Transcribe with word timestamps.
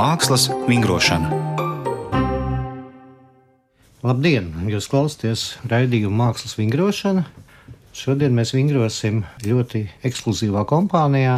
Mākslas 0.00 0.46
vingrošana. 0.64 1.28
Labdien! 4.00 4.46
Jūs 4.72 4.86
klausāties 4.88 5.42
raidījuma 5.68 6.22
Mākslas 6.22 6.54
vingrošana. 6.56 7.26
Šodien 7.92 8.32
mēs 8.32 8.54
vingrosim 8.54 9.18
ļoti 9.44 9.82
ekskluzīvā 10.08 10.62
kompānijā. 10.70 11.34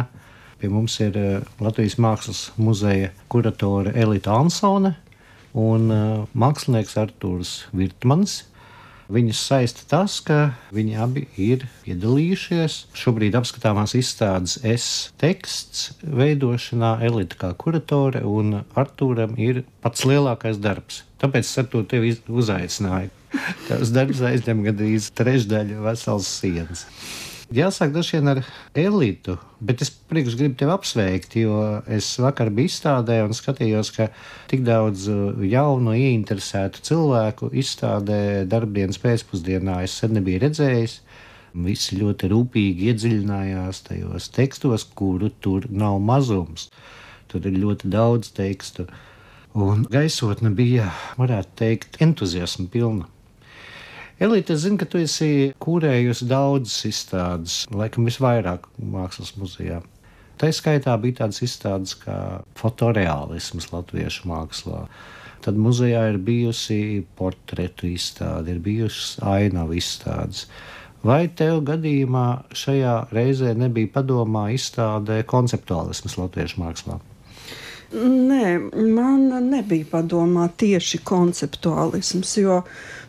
Pie 0.61 0.71
mums 0.71 0.95
ir 1.03 1.19
eh, 1.19 1.49
Latvijas 1.59 1.97
Mākslas 1.99 2.45
muzeja 2.55 3.11
kuratore 3.27 3.91
Elita 3.99 4.37
Ansone 4.39 4.93
un 5.59 5.91
eh, 5.91 6.05
mākslinieks 6.31 6.95
Artūrs 7.03 7.53
Virtmans. 7.75 8.45
Viņus 9.11 9.39
saista 9.49 9.83
tas, 9.89 10.19
ka 10.23 10.53
viņi 10.71 10.93
abi 11.03 11.25
ir 11.35 11.65
piedalījušies 11.83 12.77
šobrīd 12.95 13.35
apskatāmās 13.35 13.95
izstādes 13.99 14.55
S 14.63 15.11
teksts 15.19 15.89
veidošanā, 16.03 16.95
Elita 17.03 17.39
kā 17.41 17.51
kuratore, 17.59 18.23
un 18.23 18.61
Artūram 18.79 19.35
ir 19.35 19.65
pats 19.83 20.07
lielākais 20.07 20.61
darbs. 20.63 21.03
Tāpēc 21.19 21.43
es 21.43 21.59
ar 21.59 21.67
to 21.73 21.83
tevi 21.83 22.15
uzaicināju. 22.31 23.11
Tavs 23.67 23.91
darbs 23.91 24.23
aizņem 24.23 24.63
gandrīz 24.69 25.11
trešdaļu 25.17 25.83
veselas 25.83 26.29
sienas. 26.39 26.87
Jāsāk 27.53 27.91
droši 27.93 28.17
vien 28.17 28.29
ar 28.31 28.39
elitu, 28.81 29.35
bet 29.61 29.83
es 29.85 29.91
priekš 30.09 30.37
gribu 30.39 30.55
tevi 30.57 30.73
apsveikt, 30.73 31.35
jo 31.37 31.57
es 31.85 32.07
vakar 32.23 32.49
biju 32.49 32.71
izstādē 32.71 33.19
un 33.21 33.35
skatījos, 33.37 33.91
ka 33.93 34.07
tik 34.49 34.63
daudz 34.65 35.05
uh, 35.11 35.43
jaunu, 35.45 35.93
ieinteresētu 35.93 36.81
cilvēku 36.87 37.51
izstādē 37.61 38.47
darbdienas 38.49 38.97
pēcpusdienā 39.03 39.83
es 39.85 39.99
sen 40.01 40.15
nebiju 40.17 40.41
redzējis. 40.47 40.97
Visi 41.67 41.99
ļoti 41.99 42.31
rūpīgi 42.31 42.89
iedziļinājās 42.89 43.83
tajos 43.85 44.31
tekstos, 44.33 44.87
kuru 44.97 45.29
tur 45.43 45.69
nav 45.69 45.99
mazums. 46.01 46.71
Tur 47.29 47.45
ir 47.45 47.59
ļoti 47.61 47.91
daudz 47.93 48.33
tekstu. 48.33 48.87
Un 49.53 49.85
gaisotne 49.93 50.49
bija, 50.57 50.89
varētu 51.21 51.59
teikt, 51.61 52.01
entuziasma 52.01 52.65
pilna. 52.73 53.05
Elīte, 54.23 54.55
es 54.55 54.61
zinu, 54.63 54.77
ka 54.79 54.85
tu 54.87 55.01
esi 55.03 55.51
kūrējusi 55.63 56.29
daudzas 56.29 56.77
izstādes, 56.87 57.55
laikam 57.75 58.05
visvairāk 58.07 58.69
mākslas 58.79 59.33
muzejā. 59.35 59.81
Tā 60.39 60.47
skaitā 60.55 60.93
bija 61.01 61.17
tādas 61.23 61.41
izstādes 61.43 61.97
kā 61.99 62.15
fotoreālisms 62.55 63.67
latviešu 63.73 64.29
mākslā. 64.31 64.85
Tad 65.43 65.59
muzejā 65.59 66.05
ir 66.13 66.21
bijusi 66.23 67.03
portretu 67.19 67.89
izstāde, 67.91 68.55
ir 68.55 68.63
bijušas 68.63 69.17
ainavu 69.27 69.75
izstādes. 69.81 70.45
Vai 71.03 71.25
tev 71.27 71.59
gadījumā 71.67 72.27
šajā 72.55 72.95
reizē 73.11 73.51
nebija 73.59 73.91
padomā 73.97 74.53
izstādē 74.55 75.19
konceptuālisms 75.27 76.15
latviešu 76.21 76.63
mākslā? 76.63 77.01
Nē, 77.93 78.71
man 78.73 79.27
nebija 79.51 79.85
padomā 79.91 80.47
tieši 80.57 80.97
konceptuālisms, 81.05 82.31
jo 82.41 82.55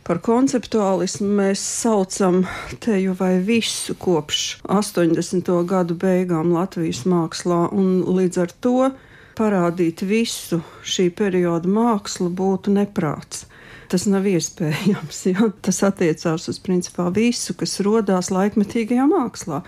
par 0.04 0.18
konceptuālismu 0.20 1.28
mēs 1.38 1.62
saucam 1.80 2.42
te 2.84 2.98
jau 3.00 3.14
vai 3.16 3.38
visu 3.40 3.96
kopš 3.96 4.42
80. 4.68 5.48
gadu 5.70 5.96
beigām 5.96 6.52
Latvijas 6.52 7.06
mākslā, 7.08 7.62
un 7.72 8.02
līdz 8.04 8.40
ar 8.44 8.52
to 8.66 8.90
parādīt 9.38 10.04
visu 10.04 10.60
šī 10.84 11.08
perioda 11.16 11.70
mākslu 11.70 12.28
būtu 12.28 12.76
neprāts. 12.76 13.46
Tas 13.88 14.04
nav 14.04 14.28
iespējams, 14.28 15.22
jo 15.32 15.48
tas 15.64 15.80
attiecās 15.88 16.50
uz 16.52 16.60
principā 16.60 17.08
visu, 17.08 17.56
kas 17.56 17.78
rodās 17.80 18.28
laikmetīgajā 18.34 19.08
mākslā. 19.08 19.64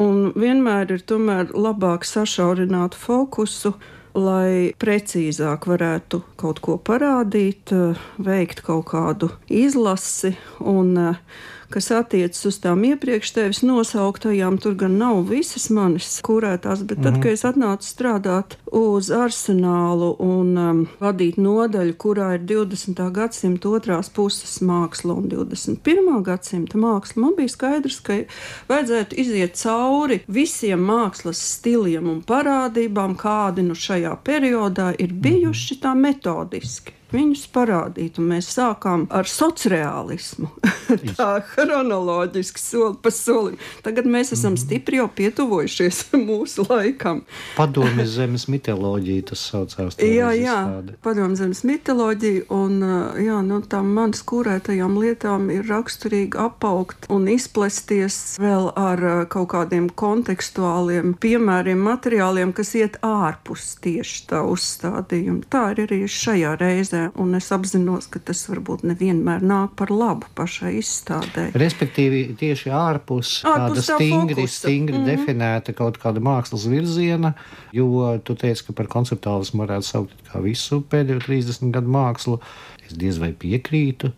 Un 0.00 0.32
vienmēr 0.34 0.90
ir 0.96 1.06
tomēr 1.06 1.54
labāk 1.54 2.02
sašaurināt 2.08 2.98
fokusu 2.98 3.76
lai 4.14 4.72
precīzāk 4.80 5.68
varētu 5.70 6.22
kaut 6.40 6.60
ko 6.64 6.76
parādīt, 6.82 7.72
veikt 8.18 8.64
kaut 8.66 8.88
kādu 8.90 9.30
izlasi 9.46 10.34
un 10.60 10.94
uh, 10.98 11.22
kas 11.70 11.90
attiecas 11.94 12.42
uz 12.48 12.58
tām 12.62 12.82
iepriekš 12.88 13.32
tevis 13.36 13.62
nosauktajām. 13.66 14.58
Tur 14.62 14.74
gan 14.78 14.96
nav 15.00 15.22
visas 15.30 15.68
manis 15.74 16.18
kurētās, 16.26 16.82
bet 16.82 17.00
tad, 17.02 17.14
mm 17.14 17.18
-hmm. 17.18 17.22
kad 17.22 17.32
es 17.32 17.44
atnācu 17.44 17.86
strādāt 17.86 18.56
uz 18.72 19.10
arsenālu 19.10 20.10
un 20.18 20.58
um, 20.58 20.82
vadīt 21.00 21.38
nodaļu, 21.38 21.94
kurā 21.94 22.34
ir 22.34 22.44
20. 22.50 23.10
gadsimta 23.12 23.68
otrās 23.68 24.10
puses 24.10 24.60
māksla 24.60 25.14
un 25.14 25.28
21. 25.28 26.22
gadsimta 26.22 26.78
māksla, 26.78 27.22
man 27.22 27.34
bija 27.36 27.48
skaidrs, 27.48 28.00
ka 28.00 28.20
vajadzētu 28.68 29.16
iziet 29.16 29.56
cauri 29.56 30.20
visiem 30.28 30.80
mākslas 30.80 31.40
stiliem 31.56 32.08
un 32.10 32.22
parādībām, 32.22 33.16
kādi 33.16 33.62
nu 33.62 33.74
šajā 33.74 34.16
periodā 34.24 34.94
ir 34.98 35.12
bijuši 35.12 35.80
tā 35.80 35.94
metodiski 35.94 36.99
viņus 37.14 37.46
parādīt. 37.54 38.18
Un 38.20 38.30
mēs 38.32 38.50
sākām 38.54 39.06
ar 39.14 39.28
sociālismu, 39.28 40.50
tā 41.18 41.30
chronoloģiski 41.52 42.62
soli 42.62 42.98
pa 43.02 43.12
solim. 43.14 43.58
Tagad 43.84 44.08
mēs 44.10 44.34
esam 44.36 44.54
mm. 44.54 44.62
stipri 44.64 45.00
jau 45.00 45.08
pietuvojušies 45.20 46.02
mūsu 46.28 46.66
laikam. 46.68 47.22
Padomju 47.56 48.06
zemes 48.08 48.46
mitoloģija 48.52 49.30
tas 49.32 49.44
saucās. 49.52 49.98
Jā, 50.00 50.32
jā, 50.36 50.58
padomju 51.04 51.40
zemes 51.40 51.62
mitoloģija, 51.68 52.46
un 52.54 52.80
jā, 53.20 53.40
nu, 53.46 53.60
tām 53.70 53.92
manas 53.96 54.22
kurētajām 54.26 54.98
lietām 55.00 55.48
ir 55.54 55.66
raksturīgi 55.70 56.38
apaugt 56.40 57.08
un 57.12 57.28
izplesties 57.30 58.38
vēl 58.40 58.70
ar 58.78 59.04
kaut 59.32 59.50
kādiem 59.54 59.88
kontekstuāliem 60.00 61.14
piemēriem, 61.20 61.80
materiāliem, 61.90 62.54
kas 62.56 62.74
iet 62.78 62.98
ārpus 63.06 63.74
tieši 63.84 64.26
tā 64.30 64.42
uzstādījuma. 64.46 65.46
Tā 65.50 65.64
ir 65.74 65.84
arī 65.86 66.00
šajā 66.10 66.54
reizē 66.60 66.99
izstādē, 67.00 67.20
un 67.20 67.34
es 67.34 67.50
apzinos, 67.52 68.08
ka 68.10 68.20
tas 68.20 68.42
varbūt 68.48 68.84
nevienmēr 68.84 69.42
nāk 69.42 69.76
par 69.76 69.90
labu 69.90 70.26
pašai 70.34 70.78
izstādē. 70.78 71.50
Respektīvi, 71.54 72.36
tieši 72.36 72.70
ārpus, 72.70 73.42
ārpus 73.44 73.86
tāda 73.86 73.98
stingri, 73.98 74.34
fokusa. 74.42 74.68
stingri 74.68 74.98
mm 74.98 75.04
-hmm. 75.04 75.16
definēta 75.16 75.74
kaut 75.74 75.98
kāda 75.98 76.20
mākslas 76.20 76.66
virziena, 76.68 77.34
jo 77.72 78.18
tu 78.24 78.34
teici, 78.34 78.64
ka 78.66 78.72
par 78.72 78.86
konceptuālismu 78.86 79.66
varētu 79.66 79.82
saukt 79.82 80.14
visu 80.42 80.82
pēdējo 80.82 81.20
30 81.20 81.70
gadu 81.70 81.88
mākslu. 81.88 82.40
Es 82.86 82.96
diez 82.96 83.18
vai 83.18 83.32
piekrītu. 83.32 84.12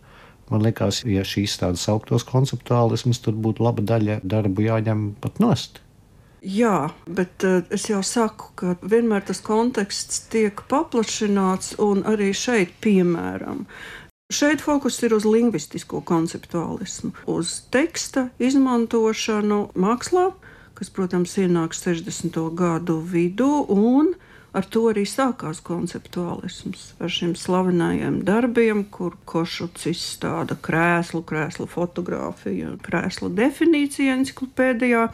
Man 0.49 0.61
liekas, 0.61 1.03
ja 1.05 1.23
šīs 1.23 1.57
tādas 1.57 1.87
augtos 1.89 2.23
konceptuālismus, 2.23 3.21
tad 3.21 3.33
būtu 3.33 3.63
laba 3.63 3.81
daļa 3.81 4.19
darbu 4.23 4.61
jāņem 4.61 5.15
pat 5.21 5.39
nost. 5.39 5.82
Jā, 6.43 6.89
bet 7.07 7.43
uh, 7.47 7.61
es 7.71 7.85
jau 7.87 8.01
saku, 8.03 8.49
ka 8.59 8.73
vienmēr 8.83 9.23
tas 9.23 9.39
konteksts 9.39 10.25
tiek 10.27 10.59
paplašināts, 10.67 11.77
un 11.79 12.01
arī 12.03 12.33
šeit, 12.35 12.73
piemēram, 12.83 13.61
šeit 14.27 14.59
fokus 14.65 14.99
ir 15.07 15.15
uz 15.15 15.23
lingvistisko 15.23 16.01
konceptuālismu, 16.03 17.13
uz 17.31 17.61
teksta 17.71 18.25
izmantošanu 18.43 19.69
mākslā, 19.79 20.33
kas, 20.75 20.91
protams, 20.91 21.37
ienāk 21.39 21.77
60. 21.77 22.35
gadu 22.59 22.97
vidū, 22.99 23.63
un 23.71 24.11
ar 24.51 24.67
to 24.67 24.83
arī 24.91 25.05
sākās 25.07 25.61
konceptuālisms. 25.63 26.89
Ar 26.99 27.13
šiem 27.13 27.37
slavenajiem 27.39 28.19
darbiem, 28.27 28.83
kur 28.91 29.15
košuts 29.23 29.87
izstāda 29.93 30.59
krēslu, 30.59 31.23
krēslu 31.23 31.69
fotografiju, 31.71 32.75
krēslu 32.83 33.31
definīciju 33.39 34.17
enciklopēdijā 34.17 35.07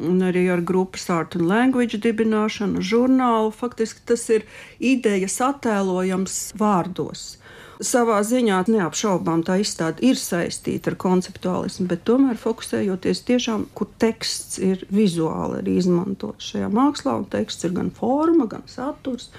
un 0.00 0.22
arī 0.24 0.46
ar 0.52 0.62
grupas 0.64 1.08
Art 1.12 1.36
and 1.36 1.48
Language 1.50 2.00
dibināšanu, 2.02 2.82
žurnālu. 2.82 3.52
Faktiski 3.54 4.04
tas 4.06 4.28
ir 4.32 4.46
idejas 4.80 5.38
attēlojams 5.44 6.52
vārdos. 6.58 7.36
Savā 7.82 8.20
ziņā 8.22 8.60
neapšaubām 8.70 9.42
tā 9.42 9.56
izstāde 9.58 10.04
ir 10.06 10.18
saistīta 10.20 10.92
ar 10.92 10.96
konceptuālismu, 11.02 11.88
bet 11.90 12.04
tomēr 12.06 12.38
fokusējoties 12.38 13.24
tiešām, 13.26 13.64
kur 13.74 13.90
teksts 13.98 14.60
ir 14.62 14.84
vizuāli 14.94 15.58
arī 15.58 15.76
izmantots 15.80 16.52
šajā 16.52 16.68
mākslā, 16.70 17.16
un 17.18 17.26
teksts 17.32 17.66
ir 17.66 17.74
gan 17.74 17.90
forma, 17.96 18.46
gan 18.46 18.62
saturs. 18.70 19.32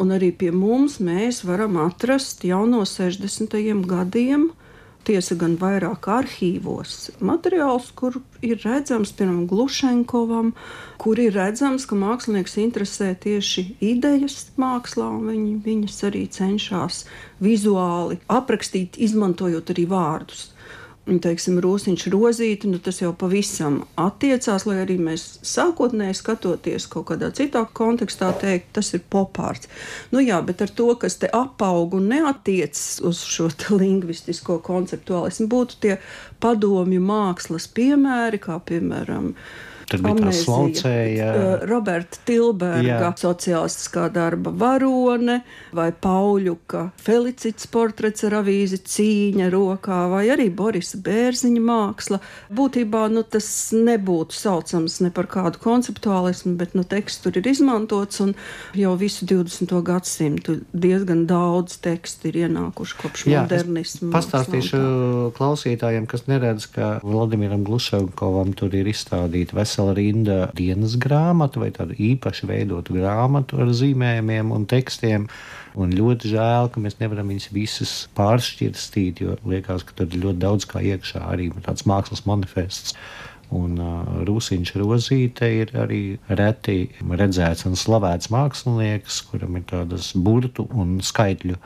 Un 0.00 0.14
arī 0.16 0.32
pie 0.32 0.48
mums 0.54 0.96
mēs 1.04 1.42
varam 1.44 1.76
atrast 1.84 2.46
jau 2.48 2.64
no 2.66 2.86
60. 2.88 3.58
gadiem 3.90 4.48
tiesa 5.06 5.36
gan 5.40 5.56
vairāk 5.60 6.08
arhīvos 6.10 7.12
materiāls, 7.24 7.90
kur 7.98 8.18
ir 8.44 8.60
redzams, 8.64 9.12
piemēram, 9.16 9.44
Glušenkovam, 9.50 10.52
kur 11.00 11.20
ir 11.20 11.36
redzams, 11.36 11.86
ka 11.90 11.98
mākslinieks 11.98 12.58
interesē 12.62 13.12
tieši 13.26 13.66
idejas 13.84 14.50
mākslā, 14.60 15.10
un 15.18 15.28
viņi, 15.30 15.54
viņas 15.66 16.00
arī 16.10 16.24
cenšas 16.38 17.04
vizuāli 17.44 18.20
aprakstīt, 18.32 18.98
izmantojot 19.08 19.74
arī 19.74 19.86
vārdus 19.92 20.48
teiksim, 21.04 21.58
rūsiņš 21.60 22.06
rozīti, 22.12 22.68
nu, 22.72 22.78
tas 22.82 23.00
jau 23.02 23.10
pavisam 23.16 23.82
attiecās, 24.00 24.64
lai 24.68 24.78
arī 24.84 24.96
mēs 25.02 25.26
sākotnēji 25.44 26.16
skatoties 26.16 26.86
kaut 26.92 27.10
kādā 27.10 27.28
citā 27.36 27.64
kontekstā 27.76 28.30
teikt, 28.40 28.70
tas 28.78 28.94
ir 28.96 29.04
popārds. 29.12 29.68
Nu 30.14 30.22
jā, 30.24 30.40
bet 30.46 30.64
ar 30.64 30.72
to, 30.72 30.88
kas 31.00 31.18
te 31.20 31.28
apaug 31.28 31.98
un 31.98 32.08
neatiecas 32.12 33.02
uz 33.04 33.20
šo 33.28 33.50
lingvistisko 33.82 34.58
konceptuālismu, 34.64 35.50
būtu 35.52 35.80
tie 35.84 35.98
padomju 36.40 37.04
mākslas 37.04 37.68
piemēri, 37.76 38.40
kā 38.40 38.58
piemēram 38.64 39.34
Tur 39.90 40.02
bija 40.04 40.16
tā 40.22 40.32
slaucēja. 40.32 41.28
Roberta 41.68 42.20
Tilberga 42.24 42.82
Jā. 42.86 43.10
sociālistiskā 43.20 44.06
darba 44.12 44.52
varone, 44.54 45.40
vai 45.76 45.90
Pauļuka 45.92 46.86
Felicits 47.04 47.68
portrets 47.72 48.24
ar 48.26 48.38
avīzi 48.40 48.80
cīņa 48.80 49.50
rokā, 49.52 50.00
vai 50.12 50.24
arī 50.32 50.48
Borisa 50.54 51.00
Bērziņa 51.04 51.62
māksla. 51.64 52.20
Būtībā 52.54 53.04
nu, 53.12 53.24
tas 53.28 53.48
nebūtu 53.76 54.36
saucams 54.38 55.00
ne 55.04 55.12
par 55.14 55.28
kādu 55.30 55.60
konceptuālismu, 55.64 56.54
bet 56.60 56.76
nu, 56.78 56.86
teksts 56.88 57.24
tur 57.24 57.36
ir 57.40 57.48
izmantots, 57.50 58.22
un 58.24 58.34
jau 58.78 58.94
visu 59.00 59.28
20. 59.28 59.76
gadsimtu 59.84 60.58
diezgan 60.72 61.26
daudz 61.28 61.76
tekstu 61.84 62.30
ir 62.30 62.40
ienākuši 62.46 62.98
kopš 63.02 63.26
Jā, 63.28 63.44
modernismu. 63.44 64.10
Pastāstīšu 64.14 64.82
klausītājiem, 65.36 66.08
kas 66.10 66.26
neredz, 66.30 66.68
ka 66.72 66.98
Vladimiram 67.04 67.64
Gluševkovam 67.66 68.54
tur 68.56 68.74
ir 68.76 68.88
izstādīta 68.88 69.56
vesela 69.58 69.73
rinda 69.96 70.48
dienas 70.56 70.94
grāmatu 71.00 71.62
vai 71.62 71.70
tādu 71.74 71.96
īpaši 71.98 72.48
veidotu 72.50 72.96
grāmatu 72.96 73.60
ar 73.62 73.72
zīmējumiem 73.74 74.52
un 74.54 74.66
tekstiem. 74.70 75.28
Un 75.74 75.90
ļoti 75.90 76.30
žēl, 76.30 76.68
ka 76.70 76.80
mēs 76.82 77.00
nevaram 77.00 77.32
viņus 77.32 77.50
visus 77.54 77.92
pāršķirstīt, 78.14 79.24
jo 79.24 79.34
liekas, 79.42 79.82
ka 79.82 79.96
tur 79.98 80.10
ir 80.12 80.22
ļoti 80.22 80.42
daudz 80.44 80.68
kā 80.70 80.82
iekšā 80.86 81.24
arī 81.32 81.48
tāds 81.66 81.86
mākslas 81.90 82.22
manifests. 82.30 82.94
Un 83.54 83.78
uh, 83.82 84.22
Rūsiņš 84.26 84.74
Rozīte 84.80 85.50
ir 85.52 85.74
arī 85.78 86.02
reti 86.30 86.88
redzēts 87.04 87.66
un 87.68 87.76
slavēts 87.78 88.30
mākslinieks, 88.34 89.20
kuram 89.30 89.58
ir 89.58 89.66
tādas 89.70 90.12
burtu 90.16 90.66
un 90.72 90.96
skaitļu 91.04 91.58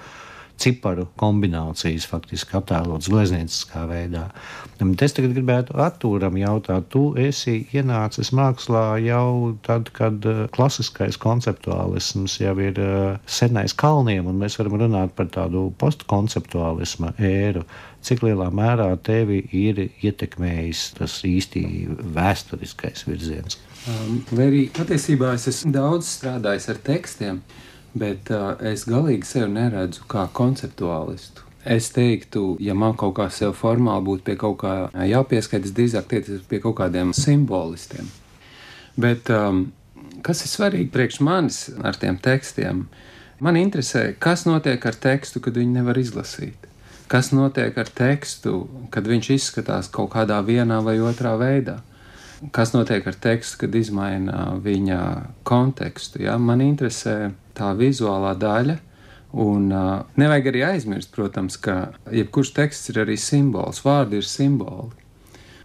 ciparu 0.59 1.07
kombinācijas 1.21 2.07
faktiski 2.11 2.57
attēlotas 2.59 3.11
gleznieciskā 3.13 3.85
veidā. 3.89 4.29
Es 4.79 5.15
tagad 5.17 5.35
gribētu 5.35 5.77
attūram 5.83 6.37
jautāt, 6.39 6.89
tu 6.93 7.13
esi 7.19 7.61
ienācis 7.75 8.31
mākslā 8.37 8.85
jau 9.03 9.55
tad, 9.67 9.93
kad 9.97 10.27
eh, 10.27 10.45
klasiskais 10.55 11.19
konceptuālisms 11.23 12.39
jau 12.43 12.57
ir 12.63 12.79
eh, 12.83 13.19
senais 13.27 13.75
kalniem, 13.79 14.27
un 14.31 14.39
mēs 14.43 14.59
varam 14.61 14.79
runāt 14.83 15.15
par 15.19 15.31
tādu 15.35 15.69
postkonceptuālisma 15.83 17.15
ēru. 17.19 17.65
Cik 18.07 18.23
lielā 18.23 18.47
mērā 18.55 18.93
tevi 19.03 19.41
ir 19.59 19.81
ietekmējis 19.89 20.85
tas 21.01 21.19
īsti 21.27 21.65
vēsturiskais 22.15 23.09
virziens? 23.09 23.59
Um, 23.89 24.21
vai 24.31 24.47
arī 24.51 24.63
patiesībā 24.75 25.33
es 25.35 25.49
esmu 25.51 25.73
daudz 25.75 26.11
strādājis 26.19 26.69
ar 26.73 26.79
tekstiem, 26.87 27.41
bet 28.01 28.31
uh, 28.35 28.55
es 28.73 28.87
galīgi 28.89 29.27
sevi 29.29 29.51
neredzu 29.57 30.07
kā 30.11 30.29
konceptuālistu. 30.33 31.45
Es 31.69 31.91
teiktu, 31.93 32.55
ja 32.65 32.75
man 32.79 32.95
kaut 32.97 33.17
kā 33.19 33.27
sev 33.35 33.53
formāli 33.59 34.07
būtu 34.07 34.25
pie 34.25 34.37
kaut 34.41 34.61
kā 34.63 34.75
jāpieskaitās, 35.11 35.75
drīzāk 35.77 36.07
tiecas 36.09 36.47
pie 36.49 36.63
kaut 36.63 36.79
kādiem 36.79 37.11
simbolistiem. 37.17 38.07
Bet 38.99 39.29
um, 39.35 39.67
kas 40.25 40.45
ir 40.47 40.53
svarīgi 40.53 40.89
priekš 40.95 41.21
manis 41.27 41.59
ar 41.85 41.99
tiem 41.99 42.17
tekstiem? 42.23 42.87
Man 43.45 43.59
interesē, 43.59 44.13
kas 44.19 44.47
notiek 44.49 44.83
ar 44.87 44.97
tekstu, 44.99 45.43
kad 45.45 45.59
viņi 45.59 45.77
nevar 45.77 45.99
izlasīt. 46.01 46.65
Kas 47.09 47.31
notiek 47.33 47.77
ar 47.79 47.89
tekstu, 47.89 48.67
kad 48.93 49.07
viņš 49.09 49.31
izskatās 49.37 49.89
kaut 49.93 50.11
kādā 50.13 50.41
vienā 50.45 50.81
vai 50.85 50.99
otrā 51.01 51.37
veidā? 51.41 51.79
Kas 52.55 52.75
notiek 52.75 53.07
ar 53.07 53.17
tekstu, 53.19 53.65
kad 53.65 53.75
izmaina 53.75 54.55
viņa 54.63 55.01
kontekstu? 55.49 56.23
Ja? 56.27 56.37
Man 56.39 56.61
interesē 56.63 57.31
tā 57.59 57.73
vizuālā 57.79 58.35
daļa. 58.39 58.79
Un 59.39 59.69
uh, 59.75 60.07
nevajag 60.17 60.49
arī 60.53 60.63
aizmirst, 60.71 61.11
protams, 61.13 61.59
ka 61.61 61.91
jebkurš 62.15 62.55
teksts 62.57 62.89
ir 62.93 63.03
arī 63.03 63.19
simbols, 63.21 63.83
vārdi 63.85 64.23
ir 64.23 64.29
simboli. 64.29 64.95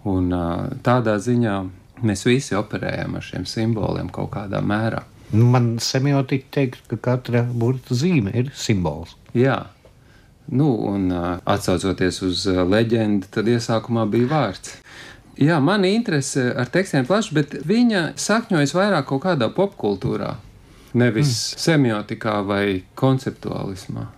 Un 0.10 0.34
uh, 0.36 0.68
tādā 0.84 1.16
ziņā 1.24 1.56
mēs 2.04 2.26
visi 2.28 2.58
operējam 2.60 3.16
ar 3.16 3.24
šiem 3.24 3.48
simboliem 3.48 4.12
kaut 4.12 4.34
kādā 4.36 4.60
mērā. 4.60 5.06
Nu, 5.32 5.48
man 5.54 5.78
semiotika 5.82 6.52
teikt, 6.60 6.84
ka 6.92 7.00
katra 7.08 7.46
burta 7.48 7.96
zīme 7.98 8.36
ir 8.36 8.52
simbols. 8.58 9.16
Jā, 9.34 9.64
nu, 10.52 10.68
un 10.92 11.08
atsaucoties 11.16 12.20
uz 12.28 12.44
leģendu, 12.46 13.32
tad 13.34 13.48
iesākumā 13.50 14.04
bija 14.12 14.30
vārds. 14.30 14.76
Jā, 15.40 15.58
man 15.64 15.88
interese 15.90 16.52
ar 16.52 16.70
tekstiem 16.70 17.08
plaša, 17.10 17.34
bet 17.34 17.56
viņa 17.66 18.04
sakņojas 18.22 18.76
vairāk 18.78 19.08
kaut 19.10 19.24
kādā 19.24 19.48
popkultūrā 19.56 20.36
nevis 20.98 21.32
mm. 21.32 21.64
semiotikā 21.68 22.42
vai 22.48 22.66
konceptuālismā. 23.00 24.10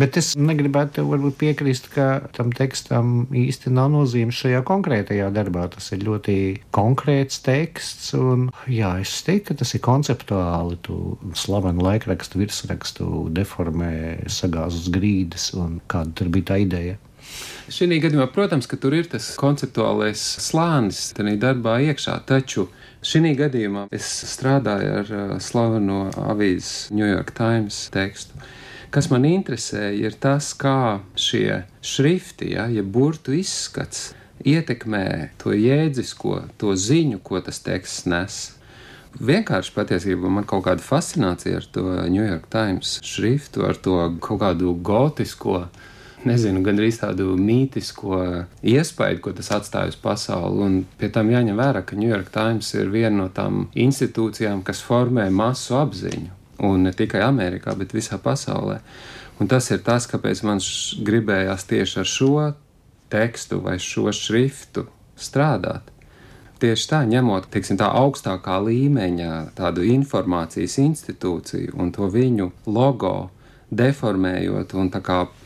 Bet 0.00 0.16
es 0.16 0.30
negribētu 0.40 1.04
piekrist, 1.36 1.90
ka 1.92 2.24
tam 2.32 2.48
tekstam 2.56 3.26
īsti 3.36 3.68
nav 3.76 3.90
nozīmes 3.92 4.38
šajā 4.40 4.62
konkrētajā 4.64 5.28
darbā. 5.34 5.66
Tas 5.74 5.90
ir 5.92 6.06
ļoti 6.06 6.36
konkrēts 6.72 7.42
teksts, 7.44 8.14
un 8.16 8.48
jā, 8.72 8.94
es 9.04 9.18
teiktu, 9.26 9.52
ka 9.52 9.60
tas 9.60 9.74
ir 9.76 9.84
konceptuāli. 9.84 10.80
Tu 10.86 10.96
slavenu 11.36 11.84
laikrakstu 11.84 12.40
virsrakstu 12.40 13.26
deformē, 13.36 13.92
sagāz 14.32 14.80
uz 14.80 14.88
grīdas, 14.92 15.50
un 15.60 15.82
kāda 15.92 16.16
tur 16.22 16.32
bija 16.32 16.54
tā 16.54 16.62
ideja. 16.64 16.96
Šī 17.72 18.00
gadījumā, 18.00 18.26
protams, 18.32 18.66
ka 18.68 18.76
tur 18.80 18.96
ir 18.96 19.06
tas 19.12 19.28
konceptuālais 19.40 20.20
slānis 20.42 21.10
tajā 21.16 21.36
darbā 21.40 21.78
iekšā, 21.84 22.16
taču 22.28 22.66
Šī 23.02 23.32
gadījumā 23.34 23.88
es 23.90 24.06
strādāju 24.30 24.90
ar 25.00 25.08
uh, 25.10 25.30
slaveno 25.42 26.04
avīzes 26.22 26.92
New 26.94 27.08
York 27.08 27.32
Times 27.34 27.88
tekstu. 27.90 28.38
Kas 28.94 29.08
man 29.10 29.24
interesē, 29.26 29.88
ir 29.90 30.14
tas, 30.22 30.52
kā 30.54 31.00
šie 31.18 31.64
šrifti, 31.82 32.52
ja, 32.54 32.68
ja 32.70 32.84
burtu 32.86 33.34
izskats, 33.34 34.12
ietekmē 34.46 35.32
to 35.42 35.50
jēdzisko, 35.50 36.36
to 36.62 36.76
ziņu, 36.78 37.18
ko 37.26 37.40
tas 37.42 37.58
teksts 37.64 38.06
nes. 38.06 38.38
Vienkārši 39.18 39.74
patiesībā 39.74 40.30
man 40.30 40.46
kaut 40.46 40.68
kāda 40.68 40.84
fascinācija 40.86 41.58
ar 41.58 41.66
to 41.74 41.86
New 42.06 42.22
York 42.22 42.46
Times 42.54 43.00
šriftu, 43.02 43.66
ar 43.66 43.82
to 43.82 43.98
kaut 44.22 44.44
kādu 44.44 44.76
gotisko 44.78 45.64
nezinu, 46.28 46.62
gandrīz 46.64 47.00
tādu 47.00 47.34
mītisko 47.38 48.18
iespaidu, 48.72 49.20
ko 49.24 49.32
tas 49.36 49.50
atstāja 49.56 49.92
uz 49.92 49.98
pasauli. 50.00 50.62
Un 50.66 50.76
pie 50.98 51.10
tam 51.12 51.30
jāņem 51.32 51.58
vērā, 51.58 51.84
ka 51.86 51.98
New 51.98 52.10
York 52.10 52.32
Times 52.34 52.72
ir 52.76 52.92
viena 52.92 53.14
no 53.16 53.28
tām 53.32 53.66
institūcijām, 53.74 54.62
kas 54.66 54.82
formē 54.86 55.28
masu 55.34 55.78
apziņu. 55.80 56.38
Un 56.62 56.86
ne 56.86 56.92
tikai 56.94 57.24
Amerikā, 57.26 57.74
bet 57.78 57.94
visā 57.96 58.20
pasaulē. 58.22 58.78
Un 59.40 59.48
tas 59.50 59.66
ir 59.74 59.80
tas, 59.82 60.06
kāpēc 60.06 60.44
man 60.46 60.60
gribējās 61.02 61.66
tieši 61.70 61.98
ar 62.02 62.08
šo 62.08 62.34
tekstu 63.12 63.58
vai 63.64 63.78
šo 63.82 64.12
šriftu 64.14 64.86
strādāt. 65.18 65.88
Tieši 66.62 66.88
tā, 66.92 67.00
ņemot 67.10 67.48
teiksim, 67.50 67.76
tā 67.80 67.88
augstākā 67.98 68.60
līmeņa 68.62 69.30
tādu 69.58 69.82
informācijas 69.82 70.78
institūciju 70.78 71.74
un 71.82 71.90
to 71.90 72.06
viņu 72.06 72.52
logo, 72.70 73.32
deformējot 73.72 74.74
un 74.76 74.90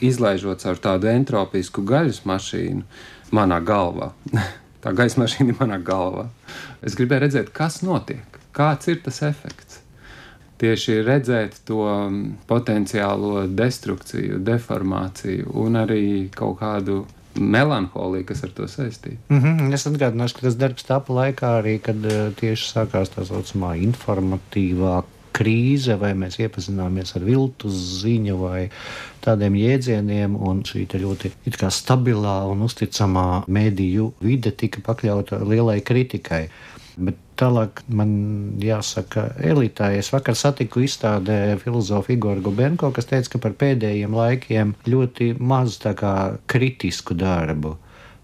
izlaižot 0.01 0.63
caur 0.65 0.81
tādu 0.83 1.11
entropisku 1.13 1.85
gaļas 1.87 2.25
mašīnu 2.27 2.83
manā 3.37 3.61
galvā. 3.65 4.13
tā 4.85 4.95
gaisa 4.95 5.23
mašīna 5.23 5.55
ir 5.55 5.59
manā 5.61 5.81
galvā. 5.83 6.29
Es 6.83 6.99
gribēju 6.99 7.27
redzēt, 7.27 7.51
kas 7.55 7.83
notiek, 7.87 8.41
kāds 8.57 8.91
ir 8.93 9.03
tas 9.05 9.23
efekts. 9.27 9.83
Tieši 10.57 11.03
redzēt 11.05 11.59
to 11.69 11.85
potenciālo 12.49 13.45
destrukciju, 13.53 14.39
deformāciju 14.41 15.53
un 15.61 15.77
arī 15.83 16.07
kaut 16.33 16.63
kādu 16.63 17.03
melanholija, 17.37 18.25
kas 18.31 18.41
ar 18.47 18.55
to 18.57 18.69
saistīta. 18.71 19.21
Mm 19.29 19.43
-hmm. 19.43 19.75
Es 19.75 19.87
atgādināšu, 19.87 20.35
ka 20.35 20.41
tas 20.41 20.57
darbs 20.57 20.85
tapa 20.85 21.13
laikā 21.13 21.51
arī, 21.61 21.79
kad 21.83 21.97
uh, 21.97 22.33
tieši 22.41 22.73
sākās 22.73 23.13
tā 23.13 23.27
saucamā 23.29 23.77
informatīvā 23.77 25.03
krīze, 25.37 25.97
vai 26.01 26.15
mēs 26.19 26.39
iepazināmies 26.41 27.15
ar 27.19 27.27
viltus 27.27 27.77
ziņu 28.03 28.39
vai 28.41 28.63
tādiem 29.25 29.59
jēdzieniem, 29.61 30.39
šī 30.67 30.87
ļoti 31.03 31.33
stabilā 31.75 32.39
un 32.51 32.65
uzticamā 32.67 33.45
mediju 33.47 34.13
vide 34.25 34.53
tika 34.53 34.83
pakļauta 34.87 35.43
lielai 35.45 35.81
kritikai. 35.85 36.47
Bet 36.97 37.19
tālāk 37.37 37.83
man 37.93 38.13
jāsaka, 38.63 39.29
elitā. 39.45 39.91
Es 39.93 40.09
vakar 40.15 40.39
satiku 40.39 40.81
izstādē 40.81 41.59
filozofu 41.61 42.15
Igoru 42.15 42.41
Gubenko, 42.47 42.89
kas 42.97 43.11
teica, 43.11 43.35
ka 43.35 43.43
par 43.45 43.57
pēdējiem 43.61 44.17
laikiem 44.17 44.73
ļoti 44.89 45.35
maz 45.37 45.77
kritisku 46.49 47.19
darbu 47.19 47.77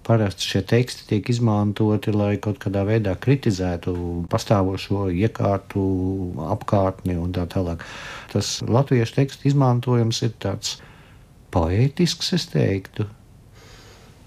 Parasti 0.02 0.48
šie 0.48 0.62
teksti 0.66 1.06
tiek 1.06 1.28
izmantoti, 1.30 2.10
lai 2.10 2.34
kaut 2.42 2.58
kādā 2.62 2.82
veidā 2.88 3.14
kritizētu 3.14 3.94
pastāvošo 4.32 5.06
iekārtu, 5.14 5.82
apkārtni 6.50 7.14
un 7.22 7.30
tā 7.36 7.46
tālāk. 7.50 7.84
Tas 8.32 8.56
latviešu 8.66 9.20
tekstu 9.20 9.50
izmantojums 9.52 10.24
ir 10.26 10.34
tāds 10.42 10.80
poētisks, 11.54 12.32
es 12.34 12.48
teiktu. 12.50 13.06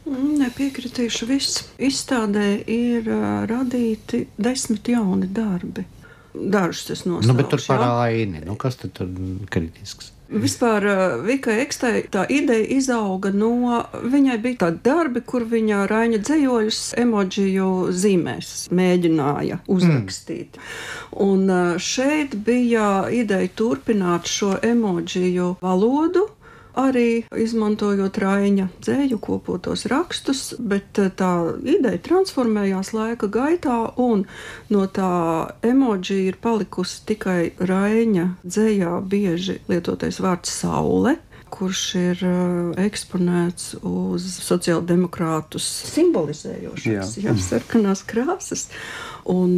Nepiekritīšu 0.05 1.27
viss. 1.27 1.63
Izstādē 1.81 2.49
ir 2.69 3.07
uh, 3.09 3.43
radīti 3.49 4.27
desmit 4.37 4.93
jauni 4.93 5.27
darbi. 5.33 5.83
Dažus 6.35 6.91
es 6.93 7.05
nosaucu. 7.07 7.31
Nu, 7.31 7.37
bet 7.37 7.49
tur 7.49 7.63
par 7.65 7.83
aini. 8.05 8.43
Nu, 8.45 8.55
kas 8.59 8.77
tad 8.79 8.93
tur 8.95 9.09
kritisks? 9.51 10.14
Vispār 10.25 10.85
uh, 10.89 11.01
Vikai 11.25 11.59
Ekstai 11.61 12.05
tā 12.11 12.23
ideja 12.33 12.65
izauga 12.77 13.29
no, 13.29 13.83
viņai 13.93 14.37
bija 14.41 14.65
tādi 14.65 14.81
darbi, 14.87 15.21
kur 15.21 15.45
viņa 15.49 15.83
Raņa 15.91 16.21
dzējoļus 16.25 16.79
emoģiju 17.01 17.69
zīmēs 17.93 18.53
mēģināja 18.73 19.59
uzrakstīt. 19.69 20.57
Mm. 20.57 21.19
Un 21.25 21.45
uh, 21.53 21.75
šeit 21.77 22.33
bija 22.47 23.05
ideja 23.13 23.51
turpināt 23.55 24.29
šo 24.31 24.55
emoģiju 24.65 25.55
valodu, 25.61 26.25
arī 26.79 27.25
izmantojot 27.35 28.17
Raina 28.21 28.67
dzēju 28.83 29.19
kopotos 29.23 29.85
rakstus, 29.91 30.53
bet 30.59 30.99
eh, 31.01 31.11
tā 31.15 31.31
ideja 31.63 32.01
transformējās 32.09 32.93
laika 32.95 33.29
gaitā, 33.31 33.77
un 34.01 34.25
no 34.73 34.87
tā 34.87 35.11
emoji 35.65 36.25
ir 36.29 36.39
palikusi 36.41 37.03
tikai 37.11 37.39
Raina 37.59 38.35
dzējā 38.45 38.99
bieži 39.09 39.61
lietotais 39.71 40.21
vārds 40.23 40.53
saule 40.61 41.17
kurš 41.55 41.81
ir 41.99 42.21
uh, 42.25 42.71
eksponēts 42.83 43.75
uz 43.85 44.25
sociāldemokrātus 44.43 45.65
simbolizējošas, 45.93 47.17
jā 47.21 47.35
sarkanās 47.45 48.03
krāsas. 48.07 48.67
Un 49.25 49.57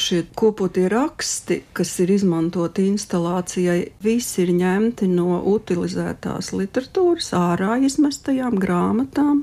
šie 0.00 0.22
kopotie 0.32 0.86
raksti, 0.88 1.58
kas 1.76 1.90
ir 2.00 2.08
izmantoti 2.14 2.86
instalācijai, 2.88 3.90
visi 4.00 4.46
ir 4.46 4.52
ņemti 4.56 5.10
no 5.12 5.42
utilizētās 5.52 6.54
literatūras, 6.56 7.28
ārā 7.36 7.76
izmestajām 7.84 8.56
grāmatām. 8.56 9.42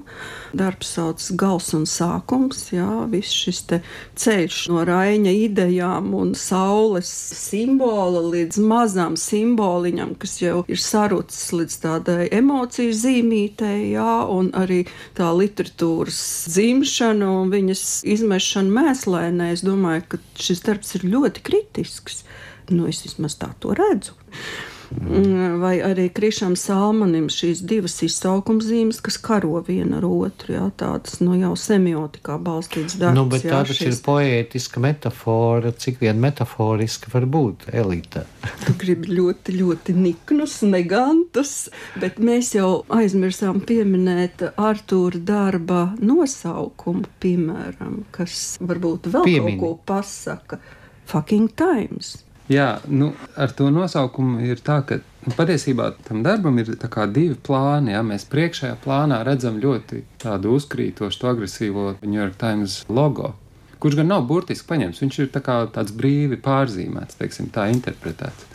Darbs 0.58 0.96
sauc 0.96 1.22
Gals 1.38 1.70
un 1.78 1.86
sākums, 1.86 2.64
jā, 2.74 3.06
viss 3.12 3.36
šis 3.38 3.62
ceļš 4.18 4.58
no 4.74 4.82
Raņa 4.88 5.36
idejām 5.46 6.10
un 6.18 6.34
saules 6.36 7.12
simbola 7.38 8.24
līdz 8.34 8.58
mazām 8.66 9.14
simboliņam, 9.14 10.16
kas 10.20 10.40
jau 10.42 10.66
ir 10.66 10.82
sarucis 10.82 11.54
līdz 11.54 11.78
tādai 11.86 12.26
emociju 12.34 12.98
zīmītei, 12.98 13.94
jā, 13.94 14.18
un 14.26 14.50
arī 14.58 14.82
tā 15.18 15.30
literatūras 15.38 16.20
dzimšana 16.50 17.30
un 17.44 17.54
viņas 17.54 17.86
izmešana 18.18 18.78
mēslēnē 18.82 19.51
es 19.56 19.64
domāju, 19.66 20.06
ka 20.14 20.22
šis 20.40 20.64
darbs 20.66 20.96
ir 21.00 21.08
ļoti 21.12 21.44
kritisks. 21.48 22.24
Nu, 22.72 22.88
es 22.88 23.02
vismaz 23.06 23.36
tā 23.40 23.52
to 23.60 23.76
redzu. 23.78 24.16
Mm. 25.00 25.60
Vai 25.62 25.78
arī 25.84 26.10
Krišam 26.12 26.56
Salmanim 26.60 27.30
šīs 27.32 27.62
divas 27.68 27.96
izsaukuma 28.04 28.64
zīmes, 28.64 29.00
kas 29.04 29.18
karo 29.24 29.62
viena 29.68 30.02
ar 30.02 30.08
otru, 30.08 30.56
jā, 30.58 30.66
tādas 30.78 31.22
nu, 31.24 31.36
jau 31.40 31.54
semiotikā 31.60 32.36
balstītas 32.44 32.98
darbs. 33.00 33.16
Nu, 33.16 33.24
bet 33.32 33.46
jā, 33.46 33.54
tā 33.54 33.62
taču 33.64 33.78
šīs... 33.78 34.00
ir 34.02 34.02
poētiska 34.06 34.84
metafora, 34.84 35.72
cik 35.72 36.02
vien 36.04 36.20
metaforiska 36.22 37.14
var 37.14 37.28
būt 37.36 37.70
elite. 37.72 38.26
tu 38.66 38.76
gribi 38.82 39.16
ļoti, 39.16 39.56
ļoti 39.62 39.96
niknus, 39.96 40.58
negantus, 40.68 41.56
bet 42.02 42.20
mēs 42.20 42.54
jau 42.58 42.82
aizmirsām 42.92 43.62
pieminēt 43.68 44.44
Artūra 44.52 45.22
darba 45.32 45.86
nosaukumu, 46.04 47.08
piemēram, 47.24 48.04
kas 48.16 48.58
varbūt 48.60 49.08
vēl 49.16 49.30
Piemini. 49.30 49.56
kaut 49.62 49.80
ko 49.80 49.94
pasaka. 49.94 50.60
Fucking 51.12 51.56
Times. 51.56 52.20
Jā, 52.52 52.82
nu, 52.92 53.14
ar 53.40 53.54
to 53.56 53.70
nosaukumu 53.72 54.42
ir 54.44 54.60
tā, 54.60 54.82
ka 54.84 54.98
nu, 55.00 55.32
patiesībā 55.38 55.92
tam 56.04 56.20
darbam 56.26 56.58
ir 56.60 56.74
divi 57.14 57.36
plāni. 57.48 57.94
Jā. 57.94 58.02
Mēs 58.04 58.26
priekšējā 58.28 58.76
plānā 58.84 59.22
redzam 59.24 59.60
ļoti 59.62 60.04
tādu 60.20 60.58
uzkrītošu, 60.58 61.28
agresīvo 61.32 61.86
New 62.02 62.20
York 62.20 62.36
Times 62.42 62.82
logo, 62.90 63.36
kurš 63.80 64.02
gan 64.02 64.12
nav 64.12 64.26
burtiski 64.28 64.68
paņemts. 64.68 65.00
Viņš 65.00 65.20
ir 65.20 65.32
tā 65.32 65.44
tāds 65.46 65.96
brīvi 65.96 66.42
pārzīmēts, 66.44 67.20
teiksim, 67.22 67.48
tā 67.56 67.70
interpretēts. 67.72 68.50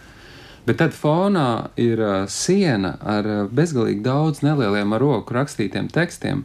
Bet 0.66 0.80
tad 0.82 0.92
fonā 0.92 1.70
ir 1.78 2.00
uh, 2.02 2.14
siena 2.26 2.96
ar 3.00 3.26
uh, 3.30 3.42
bezgalīgi 3.48 4.02
daudz 4.02 4.42
nelieliem 4.42 4.92
ar 4.92 5.04
roku 5.04 5.36
rakstītiem 5.36 5.88
tekstiem, 5.94 6.42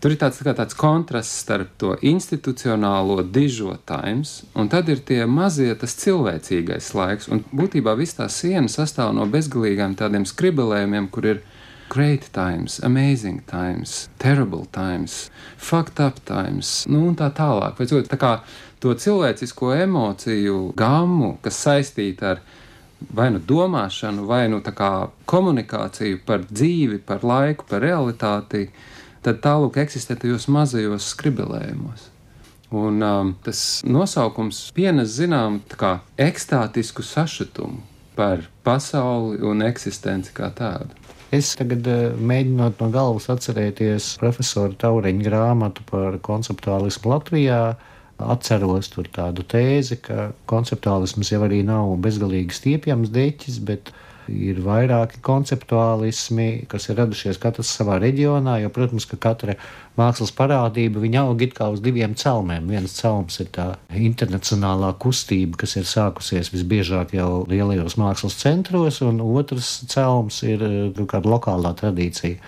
Tur 0.00 0.14
ir 0.14 0.16
tāds, 0.16 0.38
tā 0.40 0.54
tāds 0.56 0.76
kontrasts 0.80 1.42
starp 1.42 1.74
to 1.80 1.92
institucionālo 2.08 3.20
dižo 3.20 3.74
times, 3.84 4.46
un 4.56 4.70
tad 4.72 4.88
ir 4.88 5.02
tie 5.04 5.26
mazie, 5.28 5.74
tas 5.76 5.92
cilvēcīgais 6.00 6.94
laiks. 6.96 7.28
Un 7.28 7.42
būtībā 7.52 7.92
viss 7.98 8.16
tā 8.16 8.30
siena 8.32 8.70
sastāv 8.72 9.12
no 9.12 9.26
bezgalīgiem 9.28 9.98
tādiem 10.00 10.24
skribelējumiem, 10.24 11.10
kur 11.12 11.28
ir 11.28 11.42
great 11.92 12.30
times, 12.32 12.78
amazing 12.82 13.42
times, 13.50 14.08
terrible 14.18 14.64
times, 14.72 15.28
fucked 15.58 16.00
up 16.00 16.24
times, 16.24 16.86
nu 16.88 17.02
un 17.10 17.18
tā 17.18 17.28
tālāk. 17.36 17.76
Vai 17.76 18.02
tā 18.08 18.20
kā 18.20 18.32
to 18.80 18.94
cilvēcisko 18.94 19.74
emociju 19.82 20.70
gammu, 20.80 21.34
kas 21.44 21.60
saistīta 21.66 22.32
ar 22.36 22.40
vai 23.16 23.28
nu 23.34 23.40
domāšanu, 23.40 24.24
vai 24.28 24.46
nu 24.48 24.62
komunikāciju 25.26 26.22
par 26.24 26.46
dzīvi, 26.48 27.02
par 27.04 27.24
laiku, 27.24 27.68
par 27.68 27.84
realitāti 27.84 28.68
tad 29.24 29.42
tālāk 29.44 29.80
eksistē 29.84 30.16
tajos 30.20 30.48
mazajos 30.52 31.10
skribelējumos. 31.14 32.08
Un 32.70 33.02
um, 33.02 33.32
tas 33.42 33.82
nosaukums 33.82 34.68
pienes 34.74 35.16
zinām 35.18 35.58
ekstātisku 36.20 37.02
sašutumu 37.02 37.82
par 38.14 38.44
pasauli 38.62 39.40
un 39.42 39.64
eksistenci 39.66 40.30
kā 40.36 40.52
tādu. 40.54 40.94
Es 41.34 41.52
tagad 41.58 41.86
uh, 41.90 42.12
mēģinot 42.14 42.78
no 42.82 42.90
galvas 42.94 43.26
atcerēties 43.32 44.12
profesoru 44.22 44.78
Taureņa 44.78 45.26
grāmatu 45.26 45.86
par 45.90 46.18
konceptuālismu 46.22 47.10
Latvijā. 47.10 47.62
Atceros 48.20 48.90
tur 48.92 49.08
tādu 49.08 49.42
tēzi, 49.48 49.96
ka 50.04 50.30
konceptuālisms 50.50 51.30
jau 51.32 51.40
arī 51.46 51.62
nav 51.64 51.94
bezgalīgi 52.04 52.52
stiepjams 52.52 53.10
deķis, 53.14 53.56
bet 53.64 53.90
ir 54.30 54.60
vairāki 54.64 55.20
konceptuālismi, 55.26 56.66
kas 56.70 56.88
ir 56.88 56.98
radušies 57.00 57.40
katrs 57.42 57.72
savā 57.76 57.98
reģionā, 58.02 58.58
jo, 58.62 58.70
protams, 58.74 59.06
ka 59.10 59.18
katra 59.20 59.56
mākslas 59.98 60.32
parādība 60.36 61.02
viņa 61.02 61.24
aug 61.26 61.42
it 61.44 61.54
kā 61.56 61.68
uz 61.74 61.82
diviem 61.84 62.14
celmiem. 62.18 62.68
Viens 62.70 62.94
celms 62.96 63.40
ir 63.42 63.50
tā 63.54 63.66
internacionālā 63.90 64.92
kustība, 65.02 65.60
kas 65.60 65.76
ir 65.80 65.88
sākusies 65.90 66.52
visbiežāk 66.54 67.14
jau 67.18 67.44
lielajos 67.50 67.98
mākslas 68.00 68.38
centros, 68.40 69.02
un 69.04 69.22
otrs 69.24 69.80
celms 69.90 70.42
ir 70.46 70.64
nu, 70.64 71.06
kāda 71.10 71.34
lokālā 71.34 71.74
tradīcija. 71.80 72.40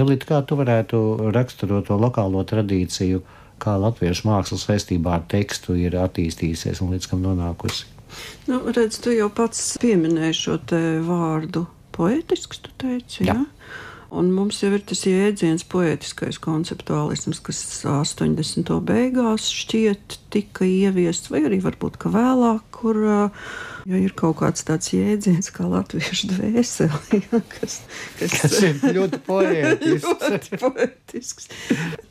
Elīte, 0.00 0.28
kā 0.30 0.40
tu 0.46 0.56
varētu 0.56 1.30
raksturot 1.34 1.90
to 1.90 1.98
lokālo 2.00 2.44
tradīciju, 2.46 3.24
kā 3.60 3.76
latviešu 3.76 4.28
mākslas 4.28 4.68
saistībā 4.68 5.18
ar 5.18 5.24
tekstu 5.28 5.76
ir 5.76 5.98
attīstījusies 6.00 6.80
un 6.84 6.94
līdz 6.94 7.10
kam 7.10 7.24
nonākusi? 7.26 7.99
Nu, 8.48 8.62
redz, 8.74 8.98
tu 9.02 9.14
jau 9.14 9.28
pats 9.32 9.76
pieminēji 9.82 10.36
šo 10.36 10.58
vārdu 11.06 11.66
poetisks, 11.94 12.62
tu 12.64 12.74
teici. 12.80 13.24
Jā. 13.28 13.36
Ja? 13.36 13.78
Un 14.10 14.32
mums 14.34 14.58
jau 14.58 14.72
ir 14.74 14.82
tas 14.82 15.04
jēdziens, 15.06 15.62
poetiskais 15.70 16.40
konceptuālisms, 16.42 17.38
kas 17.46 17.60
80. 17.86 18.72
beigās 18.82 19.46
šķiet 19.54 20.16
tika 20.34 20.66
ieviests, 20.66 21.30
vai 21.30 21.44
arī 21.46 21.60
varbūt 21.62 22.00
vēlāk, 22.10 22.64
kur 22.74 22.98
uh, 23.06 23.46
Jo 23.88 24.00
ir 24.00 24.14
kaut 24.18 24.38
kāds 24.40 24.64
tāds 24.66 24.92
jēdziens, 24.92 25.50
kā 25.54 25.66
latviešu 25.70 26.30
dvēseli, 26.32 27.20
ja, 27.30 27.40
kas, 27.54 27.78
kas, 28.18 28.36
kas 28.42 28.56
ir 28.66 28.80
ļoti 28.98 29.20
poetisks. 29.26 30.26
ļoti 30.26 30.60
poetisks. 30.60 31.50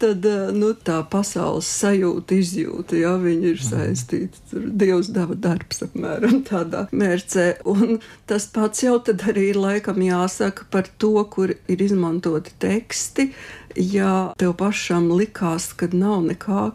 Tad 0.02 0.28
eh, 0.30 0.50
nu, 0.56 0.72
tā 0.74 1.00
pasaules 1.12 1.70
sajūta, 1.70 2.40
izjūta, 2.40 2.98
ja 3.00 3.16
viņi 3.22 3.54
ir 3.54 3.60
mhm. 3.60 3.70
saistīti. 3.70 4.44
Tur 4.52 4.68
Dievs 4.82 5.12
deva 5.16 5.38
darbs 5.38 5.84
apmēram 5.86 6.44
tādā 6.48 6.88
mērcē. 6.92 7.48
Un 7.70 8.00
tas 8.30 8.50
pats 8.54 8.86
jau 8.86 8.98
tad 9.04 9.26
arī 9.30 9.52
ir 9.54 9.62
laikam 9.62 10.02
jāsaka 10.04 10.70
par 10.74 10.90
to, 11.02 11.16
kur 11.30 11.54
ir 11.54 11.88
izmantoti 11.90 12.56
teksti 12.62 13.30
ja 13.76 14.34
tev 14.38 14.54
pašam 14.60 15.10
likās, 15.14 15.72
ka 15.74 15.90
nav 15.92 16.24
nekā 16.28 16.70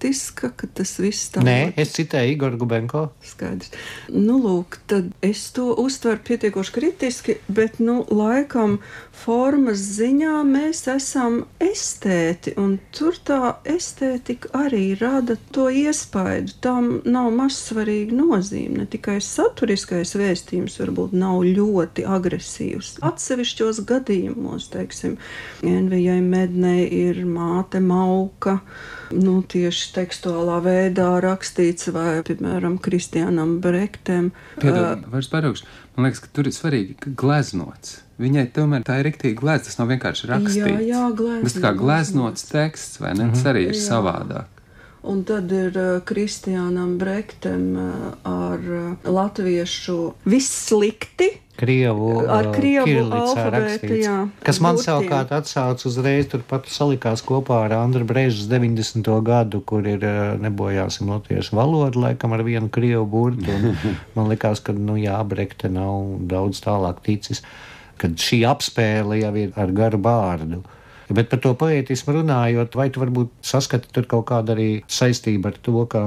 kritiska, 0.00 0.50
ka 0.56 0.66
tas 0.74 0.98
viss 0.98 1.30
tā 1.32 1.42
ir. 1.42 1.46
Nē, 1.46 1.72
es 1.76 1.92
citēju 1.92 2.32
Igoru 2.32 2.58
Gubenko. 2.60 3.02
Skaidrs. 3.24 3.72
Nu, 4.08 4.38
lūk, 4.40 4.78
tad 4.88 5.10
es 5.22 5.50
to 5.52 5.74
uztveru 5.76 6.20
pietiekoši 6.24 6.72
kritiski, 6.72 7.36
bet, 7.48 7.78
nu, 7.80 8.04
laikam 8.08 8.78
formas 9.12 9.82
ziņā 9.98 10.40
mēs 10.48 10.86
esam 10.88 11.42
estēti, 11.60 12.54
un 12.56 12.78
tur 12.96 13.18
tā 13.24 13.56
estētika 13.68 14.48
arī 14.56 14.94
rada 15.00 15.36
to 15.52 15.68
iespaidu. 15.68 16.56
Tam 16.64 16.88
nav 17.04 17.28
mazsvarīga 17.36 18.16
nozīme, 18.16 18.80
ne 18.80 18.88
tikai 18.88 19.18
saturiskais 19.20 20.14
vēstījums 20.16 20.78
varbūt 20.80 21.12
nav 21.12 21.44
ļoti 21.44 22.06
agresīvs. 22.08 22.96
Atsevišķos 23.04 23.84
gadījumos, 23.90 24.70
teiksim, 24.72 25.18
NVJ 25.60 26.22
mednē 26.24 26.78
ir 26.88 27.20
māte 27.28 27.84
mauka. 27.84 28.60
Nu, 29.16 29.40
tieši 29.42 29.90
tekstuālā 29.96 30.60
veidā 30.62 31.08
rakstīts, 31.24 31.90
vai, 31.94 32.20
piemēram, 32.26 32.78
Kristianam 32.82 33.56
Brektam. 33.62 34.30
Piedod, 34.62 35.02
uh, 35.02 35.10
vairs 35.10 35.30
Man 35.96 36.06
liekas, 36.06 36.22
ka 36.22 36.30
tur 36.32 36.46
ir 36.46 36.54
svarīgi, 36.54 36.94
gleznots. 37.18 37.98
Viņai 38.20 38.46
tomēr 38.54 38.84
tā 38.86 39.00
ir 39.00 39.08
rīktīgi 39.08 39.36
gleznots, 39.40 39.72
tas 39.72 39.80
nav 39.80 39.90
vienkārši 39.90 40.30
rakstīts. 40.30 40.62
Jā, 40.62 40.78
jā 40.86 41.04
gleznots. 41.16 41.56
Tas 41.56 41.64
kā 41.64 41.74
gleznots 41.76 42.48
teksts, 42.52 43.00
vai 43.02 43.16
ne? 43.18 43.30
Tas 43.34 43.44
arī 43.50 43.66
ir 43.70 43.76
jā. 43.76 43.82
savādāk. 43.88 44.59
Un 45.02 45.22
tad 45.24 45.48
ir 45.52 45.76
uh, 45.80 46.00
Kristiānam 46.04 46.98
Brektam 47.00 47.62
uh, 47.72 47.92
ar 48.28 48.58
uh, 48.60 49.06
latviešu 49.08 50.12
viss 50.28 50.66
slikti. 50.68 51.30
Krievu, 51.60 52.22
Ar 52.24 52.46
krievu 52.54 53.02
alfabētu, 53.12 53.90
jā, 54.00 54.14
Kas 54.44 54.62
man 54.64 54.78
burtiem. 54.78 54.86
savukārt 54.86 55.32
atsauc 55.36 55.82
uzreiz 55.84 56.30
turpat 56.32 56.70
salikās 56.72 57.20
kopā 57.20 57.58
ar 57.66 57.74
Andru 57.76 58.06
Brežas 58.08 58.48
90. 58.48 59.10
gadu, 59.20 59.60
kur 59.60 59.84
ir 59.84 60.00
nebojāsim 60.40 61.12
latviešu 61.12 61.58
valodu, 61.58 62.00
laikam 62.00 62.32
ar 62.32 62.44
vienu 62.48 62.72
krievu 62.72 63.04
burtu. 63.12 63.58
Man 64.16 64.32
likās, 64.32 64.64
ka, 64.64 64.72
nu 64.72 64.96
jā, 64.96 65.18
Brekte 65.28 65.68
nav 65.68 66.16
daudz 66.32 66.62
tālāk 66.64 67.04
ticis, 67.04 67.44
kad 68.00 68.16
šī 68.16 68.40
apspēle 68.48 69.20
jau 69.20 69.34
ir 69.36 69.52
ar 69.60 69.76
garu 69.76 70.00
bārdu. 70.00 70.62
Bet 71.10 71.30
par 71.32 71.42
to 71.42 71.56
poētismu 71.58 72.20
runājot, 72.20 72.76
vai 72.78 72.88
tu 72.94 73.02
varbūt 73.02 73.32
saskati 73.42 73.90
tur 73.94 74.06
kaut 74.10 74.28
kādu 74.30 74.54
arī 74.54 74.70
saistību 74.86 75.50
ar 75.50 75.60
to, 75.66 75.84
ka 75.90 76.06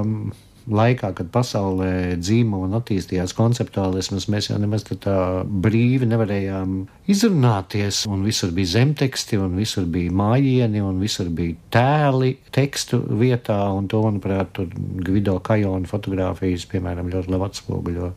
laikā, 0.64 1.10
kad 1.16 1.28
pasaulē 1.32 2.16
dzīvo 2.20 2.62
un 2.66 2.76
attīstījās 2.78 3.34
konceptuālisms, 3.36 4.28
mēs 4.32 4.48
jau 4.50 4.58
nemaz 4.60 4.86
tā, 4.88 5.16
brīvi 5.44 6.08
nevarējām 6.08 6.76
izrunāties. 7.10 8.04
Un 8.08 8.24
visur 8.26 8.54
bija 8.56 8.72
zemteksti, 8.78 9.38
un 9.40 9.58
visur 9.60 9.84
bija 9.90 10.12
mājiņi, 10.14 10.84
un 10.84 11.02
visur 11.02 11.28
bija 11.28 11.56
tēli 11.74 12.34
tekstu 12.54 13.02
vietā. 13.20 13.60
Un 13.76 13.88
to, 13.92 14.00
manuprāt, 14.06 14.62
Gvido 15.04 15.36
Kajona 15.44 15.90
fotografijas, 15.90 16.68
piemēram, 16.70 17.12
ļoti 17.12 17.34
labi 17.34 17.50
atspoguļo. 17.50 18.14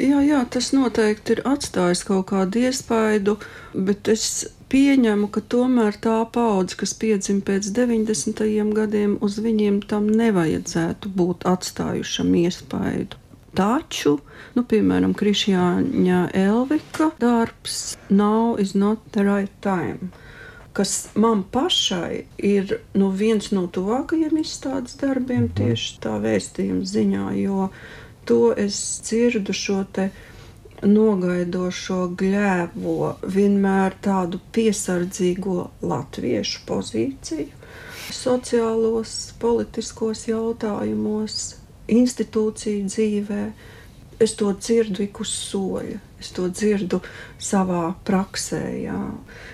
Jā, 0.00 0.22
jā, 0.24 0.40
tas 0.50 0.72
noteikti 0.72 1.36
ir 1.36 1.42
atstājis 1.46 2.02
kaut 2.08 2.30
kādu 2.32 2.64
iespaidu, 2.64 3.36
bet 3.74 4.08
es 4.08 4.46
pieņemu, 4.72 5.28
ka 5.32 5.42
tomēr 5.54 5.98
tā 6.00 6.18
paudze, 6.32 6.78
kas 6.80 6.94
piedzima 6.96 7.44
pēc 7.48 7.68
90. 7.76 8.46
gadiem, 8.76 9.18
uz 9.20 9.36
viņiem 9.44 9.82
tam 9.90 10.08
nevajadzētu 10.08 11.12
būt 11.18 11.44
atstājušam 11.48 12.32
iespaidu. 12.42 13.20
Taču, 13.52 14.16
nu, 14.56 14.64
piemēram, 14.64 15.12
Krišjāņa 15.12 16.22
Elvika 16.40 17.10
darbs 17.20 17.98
Now 18.08 18.56
is 18.56 18.72
not 18.72 19.04
the 19.12 19.26
right 19.26 19.52
time, 19.60 20.08
kas 20.72 21.10
man 21.20 21.42
pašai 21.52 22.24
ir 22.40 22.78
nu, 22.96 23.10
viens 23.12 23.50
no 23.52 23.66
tuvākajiem 23.68 24.40
izstādes 24.40 24.96
darbiem 25.02 25.50
tieši 25.52 25.98
tā 26.00 26.16
vēstījuma 26.24 26.88
ziņā, 26.94 27.26
jo 27.42 27.68
to 28.24 28.52
es 28.56 28.76
dzirdu 29.06 29.54
šo 29.56 29.82
te 29.92 30.10
nogaidošo 30.82 31.98
gļēvo, 32.18 32.96
vienmēr 33.34 33.96
tādu 34.02 34.40
piesardzīgo 34.54 35.58
latviešu 35.86 36.64
pozīciju, 36.66 37.48
sociālos, 38.12 39.12
politiskos 39.42 40.26
jautājumos, 40.28 41.38
institūciju 41.92 42.88
dzīvē. 42.90 43.44
Es 44.22 44.34
to 44.38 44.52
dzirdu 44.54 45.06
ik 45.06 45.22
uz 45.22 45.32
soļa. 45.34 45.98
Es 46.22 46.30
to 46.36 46.46
dzirdu 46.48 47.00
savā 47.42 47.94
praksē. 48.06 48.62
Jā. 48.84 48.98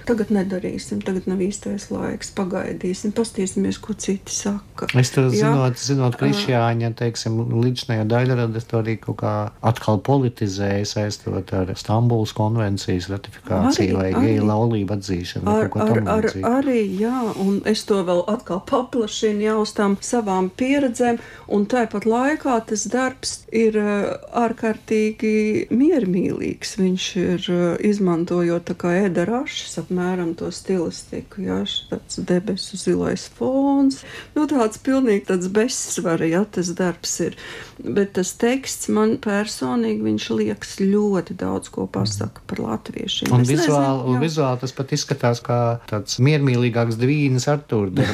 Tagad 0.09 0.31
nedarīsim, 0.33 1.01
tagad 1.05 1.27
nav 1.31 1.41
īstais 1.45 1.89
laiks. 1.93 2.31
Pagaidīsim, 2.37 3.15
paskatīsimies, 3.17 3.79
ko 3.81 3.97
citi 3.97 4.33
saka. 4.35 4.89
Es 5.01 5.13
to 5.15 5.25
Jā. 5.29 5.49
zinot, 5.49 5.81
zinot 5.81 6.19
Krišjāņa, 6.21 6.93
teiksim, 6.99 7.39
līdzinājā 7.53 8.05
daļradas 8.09 8.69
to 8.69 8.83
arī 8.83 8.99
kaut 9.01 9.21
kā 9.23 9.33
atkal 9.65 10.01
politizēja 10.05 10.85
saistot 10.89 11.53
ar 11.57 11.73
Stambulas 11.79 12.35
konvencijas 12.37 13.09
ratifikāciju 13.13 13.97
Arī- 13.97 13.97
vai 13.97 14.27
geju 14.27 14.45
laulību 14.49 14.99
atzīšanu. 14.99 15.49
Ar, 15.49 15.71
ar, 15.87 16.03
ar, 16.19 16.31
arī, 16.59 16.83
jā, 17.01 17.23
un 17.41 17.63
es 17.65 17.85
to 17.89 18.03
vēl 18.05 18.25
atkal 18.29 18.61
paplašinu 18.69 19.47
jau 19.49 19.59
uz 19.65 19.73
tām 19.73 19.97
savām 20.05 20.51
pieredzēm, 20.53 21.19
un 21.49 21.67
tāpat 21.67 22.05
laikā 22.09 22.61
tas 22.69 22.85
darbs 22.93 23.39
ir 23.53 23.79
ārkārtīgi 23.79 25.69
miermīlīgs. 25.71 26.58
Viņš 26.59 27.05
ir 27.21 27.47
eh, 27.53 27.65
izmantojot 27.89 28.67
tā 28.69 28.75
kā 28.79 28.93
ederašs, 29.05 29.79
apmēram 29.83 30.35
to 30.39 30.51
stilistiku, 30.55 31.43
jā, 31.47 31.61
tāds 31.91 32.19
debesu 32.19 32.79
zilais 32.81 33.29
fons, 33.39 34.03
nu 34.35 34.47
tāds 34.51 34.81
pilnīgi 34.83 35.27
tāds 35.31 35.51
bezsvara, 35.53 36.27
jā, 36.29 36.45
tas 36.51 36.73
darbs 36.79 37.15
ir. 37.25 37.39
Bet 37.79 38.17
tas 38.19 38.33
teksts 38.39 38.91
man 38.91 39.17
personīgi, 39.23 40.03
viņš 40.03 40.29
liekas 40.35 40.77
ļoti 40.83 41.37
daudz 41.39 41.71
ko 41.75 41.87
pasaka 41.87 42.43
par 42.51 42.63
latviešiem. 42.65 43.31
Un 43.31 43.45
Es 43.45 43.53
nezinu, 43.53 43.69
vizuāli, 43.69 44.03
un 44.11 44.23
vizuāli 44.23 44.63
tas 44.65 44.75
pat 44.75 44.95
izskatās 44.97 45.43
kā 45.45 45.61
tāds 45.89 46.19
miermīlīgāks 46.23 46.99
divīnas 46.99 47.47
Artūra. 47.51 48.07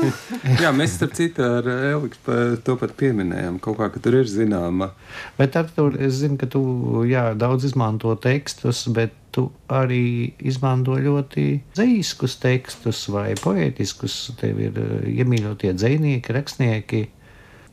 Jā, 0.62 0.72
mēs 0.76 0.96
starp 0.96 1.14
citu 1.18 1.44
ar 1.44 1.68
Eliku 1.68 2.20
par 2.24 2.56
to 2.64 2.76
pat 2.80 2.96
pieminējām. 2.98 3.60
Kaut 3.62 3.76
kā, 3.80 3.90
ka 3.92 4.02
tur 4.02 4.16
ir 4.22 4.30
zināma. 4.30 4.92
Bet 5.38 5.58
ar 5.60 5.68
to 5.76 5.90
es 6.00 6.22
zinu, 6.22 6.38
ka 6.40 6.48
tu 6.50 6.62
jā, 7.08 7.30
daudz 7.38 7.68
izmanto 7.68 7.89
tekstus, 7.98 8.84
bet 8.94 9.16
tu 9.34 9.46
arī 9.70 10.32
izmanto 10.42 10.96
ļoti 10.98 11.46
dzīskus 11.74 12.36
tekstus 12.42 13.08
vai 13.12 13.34
poētiskus. 13.38 14.32
Tev 14.40 14.60
ir 14.60 14.78
eh, 14.78 15.08
iemīļotie 15.20 15.72
dzinieki, 15.74 16.36
rakstnieki. 16.36 17.02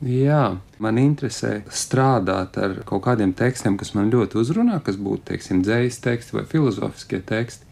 Jā, 0.05 0.59
man 0.83 0.99
interesē 1.01 1.63
strādāt 1.73 2.57
ar 2.61 2.75
kaut 2.85 3.01
kādiem 3.07 3.33
tekstiem, 3.33 3.79
kas 3.81 3.95
man 3.97 4.11
ļoti 4.13 4.37
uzrunā, 4.37 4.77
kas 4.85 4.99
būtu, 5.01 5.31
teiksim, 5.31 5.63
dzīsli 5.65 6.03
teksti 6.03 6.37
vai 6.37 6.45
filozofiskie 6.45 7.23
teksti. 7.25 7.65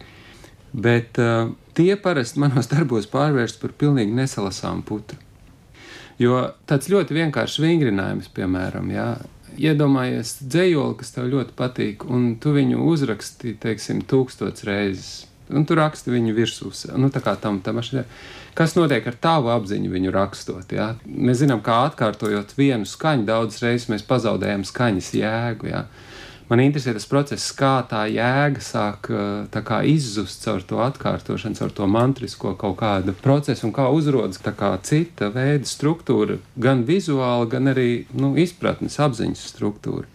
Bet 0.75 1.19
uh, 1.21 1.53
tie 1.77 1.93
parasti 2.01 2.41
manos 2.41 2.67
darbos 2.73 3.05
pārvērst 3.11 3.61
par 3.61 3.75
pilnīgi 3.77 4.17
nesalasām 4.17 4.81
putu. 4.87 5.19
Jo 6.17 6.41
tāds 6.65 6.89
ļoti 6.89 7.13
vienkāršs 7.13 7.59
vingrinājums, 7.61 8.31
piemēram, 8.33 8.89
jā, 8.95 9.09
iedomājies 9.57 10.37
dzējoli, 10.43 10.97
kas 10.99 11.13
tev 11.15 11.29
ļoti 11.31 11.55
patīk, 11.57 12.05
un 12.09 12.33
tu 12.41 12.55
viņu 12.55 12.83
uzraksti, 12.89 13.55
teiksim, 13.61 14.03
tūkstots 14.09 14.67
reizes. 14.67 15.13
Un 15.53 15.61
tu 15.69 15.75
raksti 15.77 16.09
viņu 16.09 16.33
virsū, 16.33 16.71
nu, 16.97 17.11
tā 17.13 17.21
kā 17.21 17.35
tam 17.37 17.59
tam 17.61 17.77
mašīnai. 17.77 18.05
Kas 18.57 18.73
notiek 18.73 19.05
ar 19.05 19.17
tavu 19.21 19.51
apziņu 19.53 19.91
viņu 19.91 20.13
rakstot? 20.15 20.71
Jā? 20.73 20.95
Mēs 21.05 21.43
zinām, 21.43 21.61
kā 21.61 21.83
atkārtojot 21.89 22.55
vienu 22.57 22.87
skaņu, 22.89 23.27
daudzas 23.27 23.61
reizes 23.61 23.89
mēs 23.91 24.05
pazaudējam 24.07 24.63
skaņas 24.65 25.11
jēgu. 25.19 25.69
Jā? 25.69 25.83
Man 26.45 26.61
interesē 26.61 26.93
tas 26.93 27.07
process, 27.09 27.47
kā 27.57 27.79
tā 27.89 28.03
jēga 28.13 28.61
sāk 28.61 29.07
uh, 29.09 29.21
tā 29.49 29.63
kā 29.65 29.79
izzust 29.89 30.43
caur 30.45 30.61
to 30.61 30.77
atkārtošanu, 30.85 31.57
caur 31.57 31.71
to 31.73 31.87
mantrisko 31.89 32.51
kaut 32.61 32.77
kādu 32.83 33.15
procesu, 33.17 33.65
un 33.65 33.73
kā 33.73 33.87
uzrodas 33.89 34.37
kā 34.45 34.69
cita 34.85 35.31
veida 35.33 35.65
struktūra, 35.65 36.37
gan 36.61 36.83
vizuāli, 36.85 37.49
gan 37.49 37.71
arī 37.73 37.89
nu, 38.13 38.35
izpratnes, 38.37 38.99
apziņas 39.01 39.41
struktūra. 39.55 40.05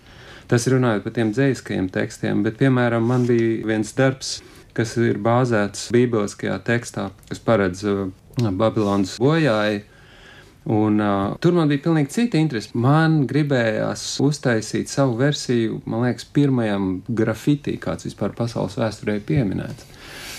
Tas 0.50 0.66
ir 0.66 0.76
runājot 0.76 1.02
par 1.02 1.16
tiem 1.18 1.34
dzīskajiem 1.34 1.90
tekstiem, 1.94 2.46
bet, 2.46 2.60
piemēram, 2.62 3.10
man 3.10 3.26
bija 3.26 3.66
viens 3.66 3.90
darbs, 3.98 4.36
kas 4.74 4.94
ir 5.02 5.18
bāzēts 5.18 5.88
bībeliskajā 5.94 6.60
tekstā, 6.66 7.08
kas 7.26 7.42
paredz 7.42 7.82
uh, 7.90 8.06
Babilonas 8.38 9.18
bojāju. 9.18 9.82
Un, 10.64 11.00
uh, 11.00 11.36
tur 11.40 11.54
man 11.56 11.70
bija 11.70 11.86
pilnīgi 11.86 12.12
cita 12.12 12.40
interese. 12.40 12.74
Man 12.76 13.22
gribējās 13.30 14.04
uztaisīt 14.20 14.92
savu 14.92 15.16
versiju, 15.20 15.80
man 15.88 16.04
liekas, 16.04 16.26
pirmajam 16.36 16.90
grafitī, 17.08 17.78
kāds 17.80 18.04
vispār 18.08 18.34
pasaules 18.36 18.76
vēsturē 18.78 19.16
pieminēts. 19.24 19.88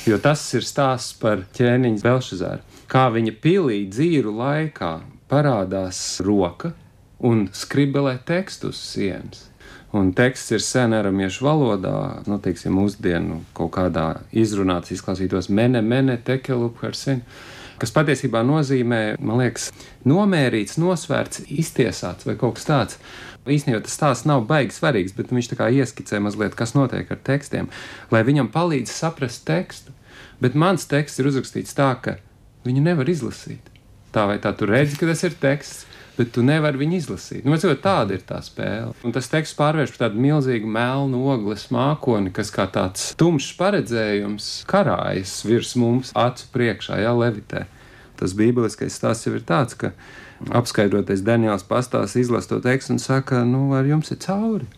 Jo 0.05 0.17
tas 0.21 0.43
ir 0.57 0.65
stāsts 0.65 1.17
par 1.21 1.43
ķēniņu 1.57 2.01
Belšazaru. 2.05 2.62
Kā 2.91 3.07
viņa 3.13 3.34
pilī 3.41 3.84
dzīru 3.89 4.34
laikā 4.38 4.93
parādās 5.31 5.99
roka 6.25 6.73
un 7.21 7.47
skribelē 7.53 8.17
tekstu 8.25 8.71
uz 8.73 8.81
sienas. 8.81 9.47
Un 9.91 10.13
teksts 10.15 10.53
ir 10.55 10.63
sen 10.63 10.93
aramiešu 10.95 11.43
valodā, 11.43 11.93
nu, 12.23 12.38
teiksim, 12.39 12.77
mūsdienu 12.79 13.41
kaut 13.57 13.73
kādā 13.75 14.05
izrunāts, 14.31 14.93
izklausītos 14.95 15.49
mene, 15.51 15.81
mene, 15.84 16.15
tekelupharsin, 16.15 17.25
kas 17.82 17.94
patiesībā 17.96 18.44
nozīmē, 18.46 19.02
man 19.20 19.41
liekas, 19.41 19.70
nomērīts, 20.08 20.78
nosvērts, 20.82 21.46
iztiesāts 21.50 22.28
vai 22.28 22.38
kaut 22.39 22.60
kas 22.60 22.67
tāds. 22.70 23.00
Īstenībā 23.50 23.82
tas 23.82 23.96
stāsts 23.98 24.28
nav 24.30 24.46
baigi 24.50 24.76
svarīgs, 24.76 25.15
bet 25.17 25.34
viņš 25.34 25.50
tā 25.50 25.58
kā 25.58 25.70
ieskicē 25.74 26.20
mazliet, 26.22 26.54
kas 26.58 26.76
notiek 26.78 27.10
ar 27.10 27.22
tekstiem, 27.26 27.72
lai 28.13 28.22
viņam 28.28 28.52
palīdz 28.54 28.94
saprast 28.94 29.48
tekstu. 29.50 29.96
Bet 30.41 30.58
mans 30.58 30.86
teksts 30.89 31.22
ir 31.22 31.30
uzrakstīts 31.30 31.74
tā, 31.78 31.89
ka 32.02 32.17
viņu 32.65 32.84
nevar 32.86 33.10
izlasīt. 33.10 33.72
Tā 34.13 34.28
vai 34.30 34.38
tā, 34.44 34.52
tu 34.58 34.67
redzi, 34.70 34.98
ka 35.00 35.10
tas 35.10 35.24
ir 35.26 35.38
teksts, 35.41 35.86
bet 36.17 36.32
tu 36.36 36.43
nevari 36.45 36.82
viņu 36.82 36.97
izlasīt. 36.97 37.45
Nu, 37.45 37.56
redzot, 37.56 37.82
tāda 37.84 38.15
ir 38.17 38.24
tā 38.28 38.39
spēle. 38.45 38.93
Un 39.06 39.15
tas 39.15 39.30
teksts 39.32 39.58
pārvērš 39.60 39.93
par 39.95 40.08
tādu 40.08 40.24
milzīgu 40.24 40.69
melnu 40.69 41.21
ogles 41.34 41.67
mākoni, 41.74 42.34
kas 42.36 42.52
kā 42.54 42.67
tāds 42.71 43.12
tumšs 43.19 43.54
paredzējums 43.60 44.50
karājas 44.69 45.39
virs 45.47 45.76
mums 45.80 46.12
acu 46.17 46.50
priekšā, 46.56 47.00
jā, 47.04 47.13
levitē. 47.17 47.65
Tas 48.19 48.36
bībeliskais 48.38 49.00
stāsts 49.00 49.26
jau 49.26 49.34
ir 49.38 49.45
tāds, 49.47 49.78
ka 49.78 49.95
apskaidrotais 50.58 51.24
Daniels 51.26 51.65
pastāsta, 51.65 52.21
izlasa 52.21 52.54
to 52.54 52.62
tekstu 52.65 52.95
un 52.95 53.02
saka, 53.02 53.41
nu, 53.47 53.71
ar 53.78 53.88
jums 53.89 54.13
ir 54.13 54.21
cauri. 54.21 54.69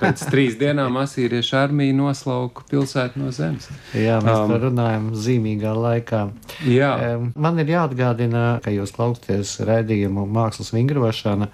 Pēc 0.00 0.22
trīs 0.32 0.56
dienām 0.60 0.96
asīriešu 1.02 1.56
armija 1.60 1.96
noslauka 1.96 2.64
pilsētu 2.70 3.20
no 3.20 3.32
zemes. 3.34 3.68
Jā, 3.96 4.18
mēs 4.24 4.38
um, 4.46 4.54
runājam 4.62 5.10
zīmīgā 5.16 5.74
laikā. 5.76 6.22
Jā. 6.68 6.92
Man 7.36 7.60
ir 7.60 7.74
jāatgādina, 7.74 8.44
ka 8.64 8.72
jūs 8.72 8.94
klausāties 8.96 9.58
raidījumu 9.68 10.24
mākslas 10.30 10.72
vingrošana. 10.76 11.50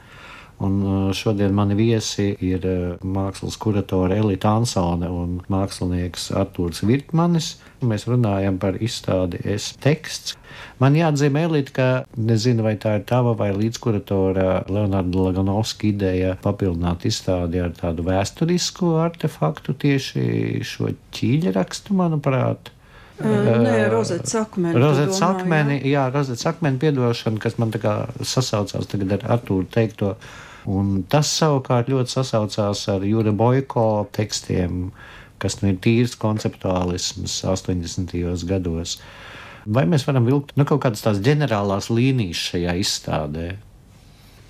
Un 0.65 0.77
uh, 0.81 1.13
šodien 1.13 1.53
mani 1.53 1.75
viesi 1.77 2.31
ir 2.41 2.63
uh, 2.65 3.01
mākslas 3.05 3.59
kuratore 3.61 4.17
Elita 4.17 4.55
Ansone 4.57 5.11
un 5.13 5.35
mākslinieks 5.53 6.31
Artūrs 6.33 6.81
Virtmanis. 6.89 7.57
Mēs 7.85 8.07
runājam 8.09 8.57
par 8.63 8.79
izstādi 8.81 9.43
Es 9.45 9.75
teksts. 9.85 10.39
Man 10.81 10.97
jāatzīmē, 10.97 11.43
Elita, 11.51 11.75
ka 11.77 11.89
nezinu, 12.17 12.65
vai 12.65 12.75
tā 12.81 12.95
ir 12.97 13.05
tava 13.09 13.35
vai 13.37 13.51
līdzkuratora 13.57 14.63
Leonarda 14.73 15.27
Laganovska 15.27 15.91
ideja 15.91 16.39
papildināt 16.41 17.05
izstādi 17.09 17.61
ar 17.61 17.77
tādu 17.77 18.07
vēsturisku 18.09 18.95
artefaktu, 19.05 19.77
tieši 19.85 20.65
šo 20.65 20.95
ķīļrakstu, 21.17 21.97
manuprāt. 22.01 22.73
Nē, 23.21 23.77
rozets 23.93 24.35
akmeni. 24.37 24.77
Rozets 24.77 25.21
akmeni, 25.25 25.79
jā, 25.81 25.93
jā 25.95 26.09
rozets 26.13 26.45
akmeni 26.49 26.81
piedošana, 26.81 27.41
kas 27.41 27.57
man 27.61 27.73
tā 27.73 27.81
kā 27.81 27.95
sasaucās 28.21 28.89
tagad 28.91 29.17
ar 29.17 29.25
Artūru 29.39 29.69
teikto. 29.73 30.17
Un 30.67 31.05
tas 31.07 31.31
savukārt 31.31 31.91
ļoti 31.93 32.11
sasaucās 32.11 32.83
ar 32.91 33.05
Jūra 33.07 33.31
Boiko 33.37 34.07
tekstiem, 34.17 34.91
kas 35.39 35.61
nu 35.61 35.71
ir 35.71 35.79
tīrs 35.83 36.17
konceptuālisms 36.19 37.39
80. 37.47 38.17
gados. 38.51 38.97
Vai 39.67 39.85
mēs 39.91 40.07
varam 40.07 40.27
vilkt 40.27 40.57
nu, 40.59 40.67
kaut 40.67 40.83
kādas 40.83 41.05
tās 41.05 41.23
ģenerālās 41.23 41.91
līnijas 41.91 42.43
šajā 42.51 42.75
izstādē? 42.83 43.47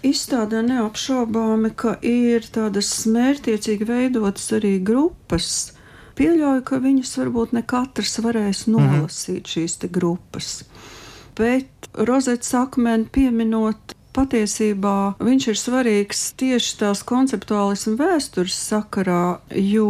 Izstādē 0.07 0.61
neapšaubāmi, 0.64 1.72
ka 1.76 1.96
ir 2.05 2.44
tādas 2.52 2.90
mērķiecīgi 3.11 3.88
veidotas 3.88 4.50
arī 4.57 4.76
grupas. 4.85 5.72
Pieļauju, 6.16 6.62
ka 6.68 6.81
viņas 6.81 7.12
varbūt 7.20 7.52
ne 7.57 7.64
katrs 7.68 8.16
varēs 8.24 8.66
mhm. 8.66 8.76
nolasīt 8.76 9.42
mm 9.42 9.44
-hmm. 9.44 9.52
šīs 9.52 9.79
grupas. 9.92 10.52
Bet 11.37 11.90
Rozetes 11.92 12.55
akmeni 12.55 13.09
pieminot 13.12 13.95
patiesībā 14.16 14.96
viņš 15.20 15.48
ir 15.52 15.59
svarīgs 15.61 16.22
tieši 16.40 16.74
tās 16.81 17.02
konceptuālismu 17.07 17.96
vēstures 18.00 18.57
sakarā, 18.57 19.38
jo 19.52 19.88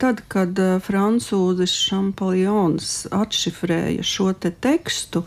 tad, 0.00 0.22
kad 0.32 0.58
eh, 0.62 0.76
francūzis 0.86 1.74
Šampaljons 1.88 2.92
atšifrēja 3.14 4.06
šo 4.06 4.30
te 4.38 4.52
tekstu, 4.54 5.26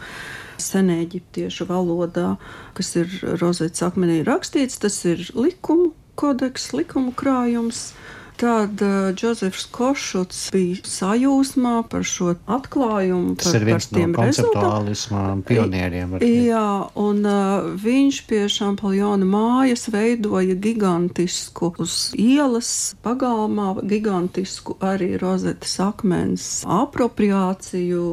senēģiptiešu 0.60 1.70
valodā, 1.70 2.34
kas 2.76 2.96
ir 3.00 3.14
rozēts 3.40 3.84
akmenī 3.86 4.22
rakstīts, 4.28 4.80
tas 4.84 4.98
ir 5.08 5.24
likumu 5.36 5.94
kodeks, 6.20 6.74
likumu 6.76 7.14
krājums. 7.16 7.94
Tad 8.40 8.82
uh, 8.82 9.12
Džozefs 9.16 9.66
Košuts 9.76 10.46
bija 10.54 10.80
sajūsmā 10.88 11.74
par 11.92 12.06
šo 12.08 12.38
atklājumu. 12.48 13.34
Tas 13.36 13.50
par, 13.52 13.58
ir 13.60 13.66
viens 13.68 13.88
no 13.92 14.04
konceptuālismā 14.16 15.24
pionieriem. 15.50 16.14
Jā, 16.24 16.70
un 16.96 17.20
uh, 17.28 17.68
viņš 17.84 18.20
pie 18.30 18.46
Šampaljona 18.48 19.28
mājas 19.28 19.90
veidoja 19.92 20.56
gigantisku 20.56 21.74
uz 21.84 22.14
ielas 22.16 22.94
pagalmā, 23.04 23.74
gigantisku 23.84 24.78
arī 24.88 25.18
rozetes 25.20 25.76
akmens 25.84 26.48
apropriāciju 26.64 28.06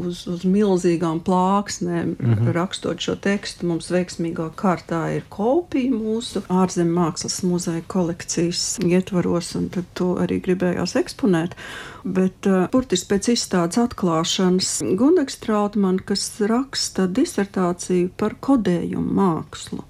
uz, 0.00 0.24
uz 0.32 0.48
milzīgām 0.48 1.20
plāksnēm, 1.28 2.16
mm 2.16 2.32
-hmm. 2.32 2.54
rakstot 2.56 3.04
šo 3.04 3.18
tekstu. 3.20 3.68
Mums 3.68 3.92
veiksmīgā 3.92 4.48
kārtā 4.56 5.04
ir 5.18 5.28
kopija 5.28 5.92
mūsu 5.92 6.40
ārzem 6.48 6.88
mākslas 6.96 7.42
muzeja 7.44 7.84
kolekcijas 7.86 8.78
ietvaros. 8.80 9.54
Un 9.60 9.73
tad 9.74 9.90
to 9.98 10.14
arī 10.24 10.40
gribējās 10.44 10.96
eksponēt. 11.00 11.56
Bet 12.04 12.48
uh, 12.50 12.66
burtiski 12.72 13.14
pēc 13.14 13.30
izstādes 13.34 13.80
atklāšanas 13.80 14.76
Gundags 15.00 15.40
Trautmann, 15.42 16.02
kas 16.04 16.26
raksta 16.50 17.08
disertāciju 17.20 18.12
par 18.20 18.38
kodējumu 18.44 19.18
mākslu 19.20 19.84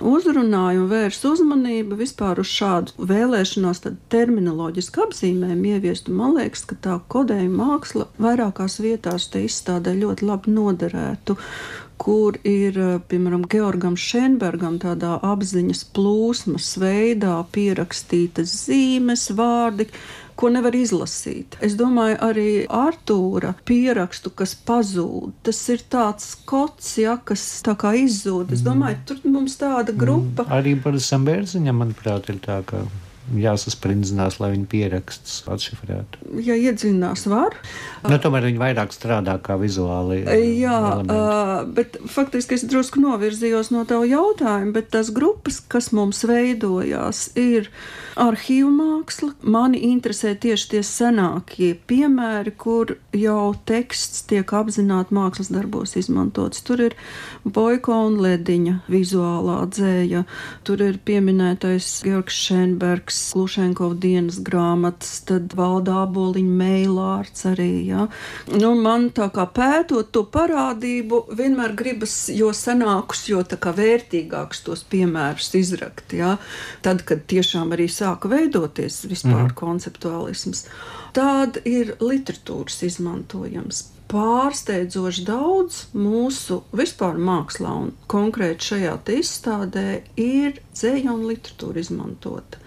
uzrunāja 0.00 0.80
un 0.82 0.88
vērsa 0.90 1.30
uzmanību 1.32 1.96
vispār 1.98 2.40
uz 2.42 2.50
šādu 2.52 3.06
vēlēšanos, 3.08 3.82
tad 3.84 3.98
terminoloģisku 4.12 5.06
apzīmējumu 5.06 5.72
ieviestu. 5.76 6.14
Man 6.16 6.36
liekas, 6.36 6.66
ka 6.68 6.78
tā 6.82 6.98
kodējuma 7.12 7.70
māksla 7.70 8.08
vairākās 8.22 8.80
vietās 8.84 9.30
te 9.32 9.44
izstādē 9.46 9.96
ļoti 9.96 10.28
labi 10.28 10.54
noderētu 10.56 11.38
kur 11.98 12.36
ir, 12.44 12.78
eh, 12.78 12.98
piemēram, 13.08 13.46
Georgam 13.52 13.96
Šenbergam 13.96 14.78
tādā 14.82 15.16
apziņas 15.22 15.84
plūsmas 15.96 16.76
veidā 16.80 17.38
pierakstītas 17.52 18.52
zīmes, 18.66 19.30
vārdi, 19.36 19.88
ko 20.36 20.50
nevar 20.52 20.76
izlasīt. 20.76 21.56
Es 21.64 21.78
domāju, 21.80 22.18
arī 22.20 22.50
Artūra 22.68 23.54
pierakstu, 23.64 24.30
kas 24.36 24.54
pazūd, 24.68 25.32
tas 25.42 25.62
ir 25.72 25.80
tāds 25.90 26.34
kots, 26.44 26.98
ja, 27.00 27.16
kas 27.16 27.62
tā 27.64 27.76
kā 27.80 27.94
izzūd. 27.96 28.52
Es 28.52 28.60
mm. 28.60 28.68
domāju, 28.68 29.00
tur 29.08 29.24
mums 29.24 29.56
tāda 29.56 29.96
grupa. 29.96 30.44
Mm. 30.44 30.56
Arī 30.58 30.76
Borisam 30.82 31.24
Bērziņam, 31.24 31.80
manuprāt, 31.80 32.28
ir 32.28 32.42
tā, 32.44 32.60
ka 32.68 32.84
jāsasprindzinās, 33.34 34.38
lai 34.38 34.52
viņi 34.52 34.68
pierakstus 34.70 35.40
atšifrētu. 35.50 36.30
Ja 36.46 36.54
iedziļinās, 36.54 37.26
var. 37.30 37.56
Nu, 38.06 38.18
tomēr 38.22 38.46
viņi 38.46 38.60
vairāk 38.60 38.94
strādā 38.94 39.36
kā 39.42 39.56
vizuāli. 39.58 40.22
Jā, 40.60 40.76
elementi. 41.00 41.72
bet 41.76 41.98
faktiski 42.12 42.54
es 42.58 42.66
drusku 42.70 43.02
novirzījos 43.02 43.72
no 43.74 43.82
tava 43.88 44.06
jautājuma, 44.06 44.74
bet 44.76 44.92
tās 44.94 45.10
grupas, 45.14 45.58
kas 45.60 45.90
mums 45.96 46.22
veidojās, 46.28 47.32
ir 47.40 47.70
arhīvu 48.20 48.70
māksla. 48.76 49.32
Mani 49.42 49.82
interesē 49.90 50.36
tieši 50.38 50.70
tie 50.76 50.84
senākie 50.86 51.72
piemēri, 51.90 52.54
kur 52.56 52.94
jau 53.16 53.50
teksts 53.68 54.24
tiek 54.30 54.54
apzināti 54.56 55.16
mākslas 55.16 55.50
darbos 55.52 55.96
izmantots. 55.98 56.62
Tur 56.66 56.86
ir 56.88 56.96
Boiko 57.44 57.98
un 58.06 58.20
Lediņa 58.22 58.78
vizuālā 58.92 59.58
dzēja, 59.72 60.24
tur 60.66 60.82
ir 60.84 61.00
pieminētais 61.06 61.90
Georgs 62.06 62.38
Šenbergs, 62.46 63.15
Marks 63.16 63.34
Lušenko 63.34 63.94
dienas 63.94 64.36
grāmatas, 64.44 65.22
tad 65.24 65.54
valda 65.56 66.02
aboliņa 66.02 66.56
meilārds 66.58 67.46
arī. 67.48 67.86
Ja. 67.88 68.02
Nu, 68.52 68.74
man 68.76 69.08
tā 69.16 69.30
kā 69.32 69.46
pētot 69.48 70.10
to 70.12 70.20
parādību, 70.28 71.22
vienmēr 71.38 71.72
gribas 71.78 72.28
jo 72.28 72.50
senākus, 72.52 73.24
jo 73.30 73.40
tā 73.40 73.56
kā 73.56 73.72
vērtīgākus 73.72 74.60
tos 74.68 74.84
piemērus 74.84 75.48
izrakt. 75.56 76.12
Ja. 76.12 76.36
Tad, 76.84 77.06
kad 77.08 77.24
tiešām 77.24 77.72
arī 77.72 77.88
sāka 77.88 78.28
veidoties 78.28 79.06
vispār 79.08 79.46
mm. 79.46 79.56
konceptuālisms. 79.64 80.66
Tāda 81.16 81.64
ir 81.64 81.96
literatūras 81.96 82.82
izmantojams 82.84 83.86
pārsteidzoši 84.10 85.24
daudz 85.26 85.80
mūsu 85.96 86.60
vispār 86.76 87.18
mākslā, 87.18 87.72
un 87.84 87.94
konkrēti 88.10 88.72
šajā 88.72 88.98
izstādē, 89.16 89.88
ir 90.20 90.60
dzēja 90.74 91.14
un 91.14 91.26
literatūra 91.30 91.82
izmantota 91.82 92.62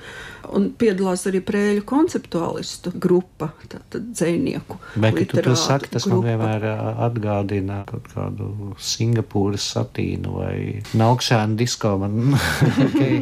un 0.55 0.69
piedalās 0.79 1.25
arī 1.29 1.41
prēļu 1.45 1.83
konceptuālistu 1.87 2.93
grupa, 3.01 3.51
tātad 3.69 4.11
dzēnieku. 4.13 4.77
Kad 4.95 5.19
tu 5.31 5.43
to 5.45 5.55
saki, 5.59 5.91
tas 5.93 6.07
grupa. 6.07 6.21
man 6.21 6.29
vienmēr 6.29 6.67
atgādina 7.07 7.81
kaut 7.89 8.09
kādu 8.13 8.73
Singapūras 8.91 9.67
satīnu 9.75 10.37
vai 10.39 10.55
naukšēnu 10.99 11.59
disko. 11.59 11.95
Man, 12.01 12.33
okay. 12.87 13.21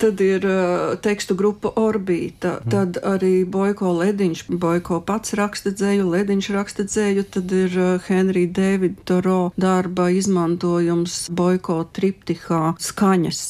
Tad 0.00 0.20
ir 0.24 0.44
uh, 0.48 0.94
tekstu 1.04 1.34
grupa 1.36 1.74
Orbīta, 1.76 2.54
mm. 2.56 2.70
tad 2.72 2.98
arī 3.04 3.42
Boiko 3.44 3.90
Lediņš, 3.98 4.46
Boiko 4.62 5.02
pats 5.04 5.34
raksta 5.36 5.74
dzēju, 5.76 6.06
Lediņš 6.14 6.48
raksta 6.54 6.86
dzēju, 6.88 7.26
tad 7.34 7.52
ir 7.52 7.76
uh, 7.76 8.06
Henrija 8.06 8.48
Davida 8.56 9.04
Toro 9.04 9.40
darba 9.60 10.08
izmantojums 10.16 11.26
Boiko 11.36 11.82
triptihā 11.92 12.74
skaņas. 12.80 13.42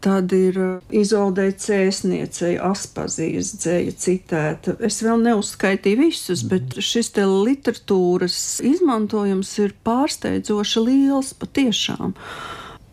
Tad 0.00 0.32
ir 0.32 0.56
Izolde 0.94 1.48
Cēsniecei, 1.58 2.54
Aspazijas 2.62 3.50
dzēja 3.58 3.94
citēta. 3.98 4.76
Es 4.88 5.00
vēl 5.02 5.20
neuzskaitīju 5.26 6.04
visus, 6.06 6.44
bet 6.46 6.70
mhm. 6.70 6.86
šis 6.88 7.12
te 7.18 7.26
literatūras 7.28 8.38
izmantojums 8.64 9.52
ir 9.60 9.76
pārsteidzoši 9.84 10.86
liels 10.86 11.34
patiešām. 11.36 12.16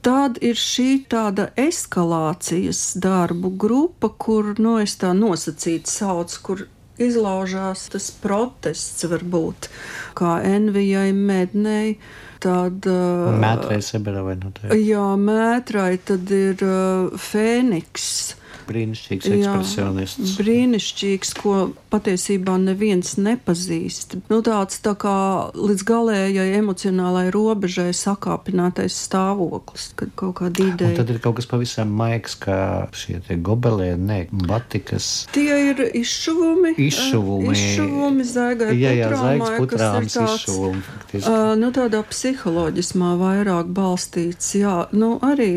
Tad 0.05 0.37
ir 0.45 0.59
šī 0.59 0.89
tāda 1.09 1.49
eskalācijas 1.57 2.93
darbu 3.01 3.49
grupa, 3.57 4.11
kur 4.11 4.53
no 4.59 4.75
nu, 4.75 4.77
es 4.83 4.93
tā 5.01 5.15
nosacīti 5.17 5.89
saucu, 5.89 6.41
kur 6.45 6.67
izlaužās 7.01 7.89
tas 7.91 8.11
protests, 8.21 9.03
varbūt 9.09 9.67
kā 10.15 10.37
Envijai 10.45 11.09
Mednei 11.17 11.97
Tad, 12.45 12.85
uh, 12.85 13.33
mētrai 13.41 13.79
Seberovai 13.81 14.35
noteikti. 14.37 14.77
Jā, 14.85 15.05
mētrai 15.17 15.95
tad 16.05 16.29
ir 16.35 16.61
uh, 16.61 17.15
Fēniks. 17.17 18.35
Brīnišķīgs 18.69 19.29
ekspresionists. 19.37 20.35
Brīnišķīgs, 20.39 21.33
ko 21.39 21.55
patiesībā 21.93 22.57
neviens 22.61 23.15
nepazīst. 23.19 24.17
Nu, 24.31 24.41
tāds 24.45 24.81
tā 24.85 24.95
kā 24.99 25.15
līdz 25.55 25.85
galējai 25.87 26.47
emocionālai 26.59 27.27
robežai 27.33 27.91
sakāpinātais 27.95 28.97
stāvoklis, 29.07 29.91
kad 29.99 30.13
kaut 30.19 30.39
kāda 30.41 30.65
ideja. 30.65 30.93
Un 30.93 30.99
tad 30.99 31.13
ir 31.13 31.21
kaut 31.23 31.39
kas 31.39 31.49
pavisam 31.49 31.93
maigs, 31.95 32.37
kā 32.41 32.59
šie 32.95 33.21
gobelēni, 33.45 34.01
ne, 34.05 34.19
batikas. 34.49 35.27
Tie 35.35 35.47
ir 35.71 35.81
izšuvumi. 35.95 36.75
Izšuvumi. 36.81 37.53
Izšuvumi 37.55 38.27
zaigai 38.27 38.71
Jā, 38.75 38.93
jā, 38.95 39.09
putrāmai, 39.09 39.37
zaigas 39.37 39.49
kas 39.49 39.55
ir 39.55 39.63
putrāms 39.63 40.17
tāds, 40.17 40.43
izšuvumi. 40.43 40.83
Uh, 41.15 41.53
nu, 41.59 41.71
tādā 41.75 42.01
psiholoģismā 42.09 43.11
vairāk 43.21 43.71
balstīts. 43.75 44.51
Jā, 44.59 44.75
nu, 44.95 45.15
arī 45.25 45.51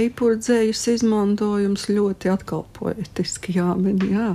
eipurdzējas 0.00 0.86
izmantojums 0.96 1.88
ļoti 1.92 2.32
atkal 2.36 2.66
poetiski 2.76 3.56
jāmin. 3.56 3.98
Jā. 4.12 4.34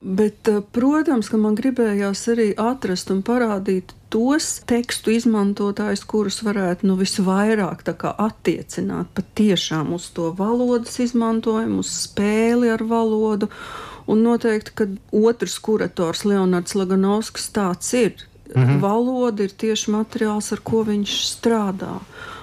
Bet, 0.00 0.46
uh, 0.52 0.60
protams, 0.76 1.32
ka 1.32 1.40
man 1.40 1.56
gribējās 1.58 2.26
arī 2.32 2.50
atrast 2.60 3.10
un 3.10 3.24
parādīt 3.26 3.94
tos 4.10 4.58
tekstu 4.68 5.14
izmantotājus, 5.14 6.02
kurus 6.08 6.40
varētu 6.46 6.88
nu, 6.88 6.96
visvairāk 7.00 7.84
tā 7.86 7.94
kā 7.98 8.12
attiecināt 8.18 9.12
patiešām 9.16 9.94
uz 9.96 10.10
to 10.14 10.30
valodas 10.36 10.98
izmantojumu, 11.02 11.84
uz 11.84 11.92
spēli 12.08 12.72
ar 12.74 12.84
valodu. 12.86 13.50
Un 14.10 14.24
noteikti, 14.26 14.74
ka 14.74 14.88
otrs 15.14 15.60
kurators, 15.62 16.24
Leonards 16.26 16.74
Laganovskis, 16.74 17.50
tāds 17.54 17.92
ir. 17.94 18.26
Mhm. 18.50 18.80
Valoda 18.82 19.44
ir 19.46 19.54
tieši 19.54 19.92
materiāls, 19.94 20.50
ar 20.52 20.60
ko 20.66 20.82
viņš 20.88 21.12
strādā. 21.36 22.00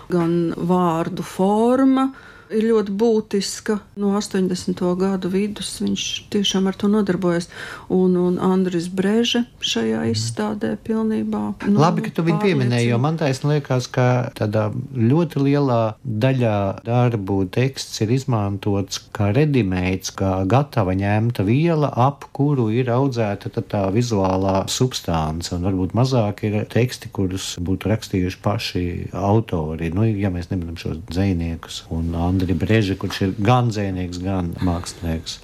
Gan 0.08 0.54
vārdu 0.56 1.24
forma 1.24 2.14
ir 2.54 2.68
ļoti 2.70 2.94
būtiska. 2.98 3.78
No 4.00 4.14
80. 4.18 4.82
gadu 5.00 5.32
vidus 5.34 5.72
viņš 5.82 6.06
tiešām 6.34 6.70
ar 6.70 6.78
to 6.80 6.90
nodarbojas. 6.92 7.50
Un, 7.94 8.16
un 8.20 8.38
Andris 8.44 8.90
Breže 8.94 9.44
šajā 9.64 10.06
izstādē 10.12 10.76
pilnībā. 10.84 11.44
Nu, 11.68 11.82
Labi, 11.82 12.06
ka 12.06 12.14
tu 12.16 12.26
viņu 12.28 12.40
pieminēji, 12.44 12.92
jo 12.92 13.00
man 13.02 13.20
taisnība 13.20 13.58
liekas, 13.58 13.90
ka 13.92 14.08
tādā 14.38 14.68
ļoti 14.96 15.44
lielā 15.46 15.82
daļā 16.04 16.58
darbu 16.88 17.40
teksts 17.54 18.02
ir 18.04 18.14
izmantots 18.16 19.02
kā 19.16 19.32
redimēts, 19.36 20.14
kā 20.18 20.42
gatava 20.50 20.96
ņemta 20.98 21.46
viela, 21.48 21.92
ap 21.92 22.28
kuru 22.36 22.70
ir 22.74 22.92
audzēta 22.94 23.52
tā, 23.54 23.64
tā 23.64 23.84
vizuālā 23.94 24.66
substance. 24.72 25.54
Un 25.56 25.66
varbūt 25.68 25.96
mazāk 25.98 26.44
ir 26.48 26.60
teksti, 26.72 27.12
kurus 27.16 27.54
būtu 27.64 27.92
rakstījuši 27.92 28.42
paši 28.44 28.86
autori. 29.18 29.92
Nu, 29.94 30.06
ja 30.08 30.32
mēs 30.34 30.52
neminam 30.52 30.78
šos 30.80 31.02
dziniekus 31.10 31.84
un 31.94 32.14
Andri 32.38 32.54
Breži, 32.54 32.94
kurš 33.02 33.22
ir 33.26 33.32
gan 33.42 33.72
dzinieks, 33.74 34.20
gan 34.22 34.52
mākslinieks. 34.62 35.40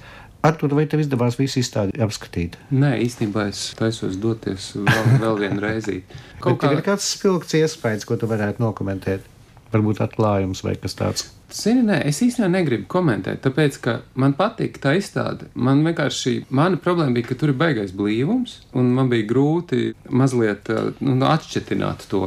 Artur, 0.46 0.70
vai 0.78 0.84
tev 0.86 1.00
izdevās 1.02 1.34
visu 1.40 1.58
izstādi 1.58 1.98
apskatīt? 2.04 2.54
Nē, 2.70 2.92
īstenībā 3.02 3.48
es 3.50 3.64
taisos 3.78 4.14
doties 4.22 4.74
vēl, 4.76 5.08
vēl 5.24 5.40
vienu 5.40 5.64
reizi. 5.64 6.02
Kaut 6.44 6.60
kā 6.62 6.70
ir 6.76 6.84
kāds 6.86 7.08
spilgts 7.16 7.56
iespējas, 7.58 8.06
ko 8.06 8.20
tu 8.20 8.30
varētu 8.30 8.62
nokomentēt. 8.62 9.26
Varbūt 9.74 10.04
atklājums 10.04 10.62
vai 10.62 10.76
kas 10.78 10.94
tāds. 10.94 11.26
Zini, 11.50 11.82
nē, 11.88 11.98
es 12.06 12.22
īstenībā 12.22 12.52
negribu 12.52 12.86
komentēt, 12.94 13.40
tāpēc, 13.42 13.80
ka 13.82 13.96
man 14.20 14.36
patīk 14.38 14.78
tā 14.84 14.94
izstāde. 15.00 15.48
Man 15.58 15.82
vienkārši, 15.82 16.44
mana 16.54 16.78
problēma 16.78 17.18
bija, 17.18 17.32
ka 17.32 17.40
tur 17.40 17.50
ir 17.50 17.58
baigais 17.58 17.90
blīvums, 17.96 18.60
un 18.78 18.94
man 18.94 19.10
bija 19.10 19.26
grūti 19.32 19.96
mazliet 20.14 20.70
nu, 21.02 21.18
atšķitināt 21.32 22.06
to 22.12 22.22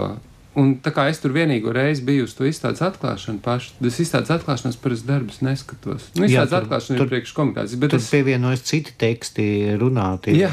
Un 0.57 0.71
tā 0.81 0.89
kā 0.89 1.03
es 1.11 1.19
tur 1.21 1.35
vienīgo 1.35 1.69
reizi 1.75 2.01
biju 2.07 2.23
uz 2.25 2.33
to 2.33 2.47
izstādes 2.49 2.81
atklāšanu, 2.81 3.39
pašu, 3.45 3.75
tas 3.77 3.99
izstādes 4.01 4.31
atklāšanas 4.33 4.79
parasti 4.81 5.07
darbus 5.07 5.41
neskatos. 5.45 6.07
Nu, 6.17 6.25
izstādes 6.25 6.49
tur- 6.49 6.63
atklāšana 6.63 6.97
tur- 6.97 7.05
ir 7.05 7.11
priekš 7.11 7.33
komunikācijas, 7.37 7.79
bet 7.79 7.93
Tur 7.93 7.99
es, 8.01 8.09
pievienojas 8.09 8.63
citi 8.65 8.95
teksti, 8.97 9.45
runāti. 9.77 10.33
jā, 10.33 10.49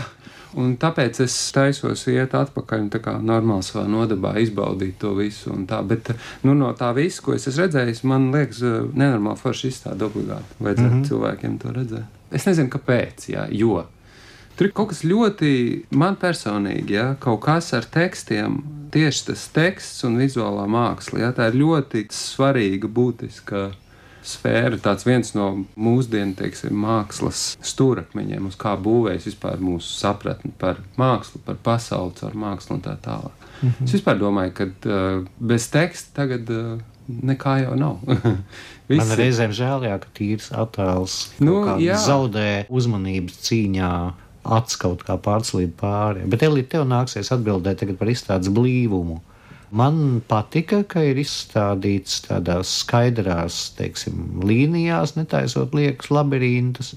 un 0.61 0.77
tāpēc 0.77 1.21
es 1.25 1.38
taisos 1.57 2.05
iet 2.12 2.37
atpakaļ 2.37 2.85
un 2.85 2.90
tā 2.90 3.01
kā 3.01 3.17
normāli 3.23 3.64
savā 3.64 3.87
nodabā 3.88 4.35
izbaudīt 4.45 4.99
to 5.01 5.14
visu. 5.17 5.57
Bet, 5.88 6.12
nu, 6.43 6.53
no 6.55 6.75
tā 6.75 6.93
visa, 6.95 7.23
ko 7.23 7.33
es 7.33 7.49
esmu 7.49 7.64
redzējis, 7.64 8.05
man 8.05 8.31
liekas, 8.31 8.61
eh, 8.62 8.85
nenormāli 8.93 9.40
forši 9.40 9.73
izstāde 9.73 10.05
obligāti. 10.05 10.45
Vajadzētu 10.61 10.95
mm 10.95 11.03
-hmm. 11.03 11.09
cilvēkiem 11.09 11.59
to 11.59 11.69
redzēt. 11.69 12.05
Es 12.31 12.45
nezinu, 12.45 12.69
kāpēc, 12.69 13.31
jā, 13.33 13.49
jo. 13.51 13.87
Tur 14.55 14.69
ir 14.69 14.75
kaut 14.75 14.93
kas 14.93 15.03
ļoti 15.03 15.51
man 15.99 16.19
personīgi, 16.21 16.95
ja 16.95 17.07
kaut 17.21 17.40
kas 17.43 17.73
ar 17.75 17.87
tekstiem, 17.90 18.61
tieši 18.95 19.25
tas 19.31 19.49
teksts 19.55 20.05
un 20.07 20.21
vizuālā 20.23 20.69
māksla. 20.71 21.25
Ja, 21.25 21.33
tā 21.35 21.49
ir 21.51 21.59
ļoti 21.64 22.07
svarīga, 22.14 22.87
būtiska 22.87 23.73
sfēra. 24.25 24.79
Tāds 24.81 25.07
viens 25.07 25.35
no 25.37 25.49
mūsdienu 25.75 26.37
teiksim, 26.38 26.75
mākslas 26.85 27.55
stūrakmeņiem, 27.64 28.49
uz 28.49 28.57
kā 28.61 28.75
būvējas 28.81 29.29
vispār 29.31 29.61
mūsu 29.62 29.90
sapratne 29.99 30.55
par 30.59 30.81
mākslu, 31.01 31.43
par 31.45 31.59
pasauli, 31.67 32.17
ar 32.25 32.38
mākslu 32.47 32.79
un 32.79 32.85
tā 32.87 32.97
tālāk. 33.05 33.47
Mm 33.61 33.69
-hmm. 33.69 33.85
Es 33.85 33.95
vispār 33.99 34.19
domāju, 34.19 34.53
ka 34.53 34.64
uh, 34.64 35.25
bez 35.38 35.69
teksta 35.71 36.23
tagad 36.23 36.51
uh, 36.51 36.81
nekā 37.09 37.62
jau 37.64 37.75
nav. 37.77 37.99
Man 38.88 39.14
reizēm 39.17 39.53
žēl, 39.53 39.85
jā, 39.88 39.99
ka 39.99 40.09
tīrs 40.14 40.51
attēls 40.53 41.31
Nu, 41.40 41.79
jā. 41.81 41.97
zaudē 41.97 42.67
uzmanības 42.69 43.38
cīņā. 43.47 44.12
Acis 44.45 44.77
kaut 44.81 45.05
kā 45.07 45.17
pārslīd 45.21 45.73
pāri. 45.81 46.25
Bet, 46.29 46.45
Elīte, 46.45 46.75
tev 46.77 46.89
nāksies 46.89 47.33
atbildēt 47.33 47.85
par 47.99 48.11
izstādes 48.13 48.53
blīvumu. 48.53 49.21
Man 49.75 50.21
patika, 50.29 50.83
ka 50.87 51.03
ir 51.03 51.19
izstādīts 51.19 52.21
tādās 52.29 52.71
skaidrās, 52.85 53.73
teiksim, 53.79 54.43
līnijās, 54.47 55.17
netaisot 55.17 55.75
liekas 55.75 56.13
labirintus, 56.15 56.93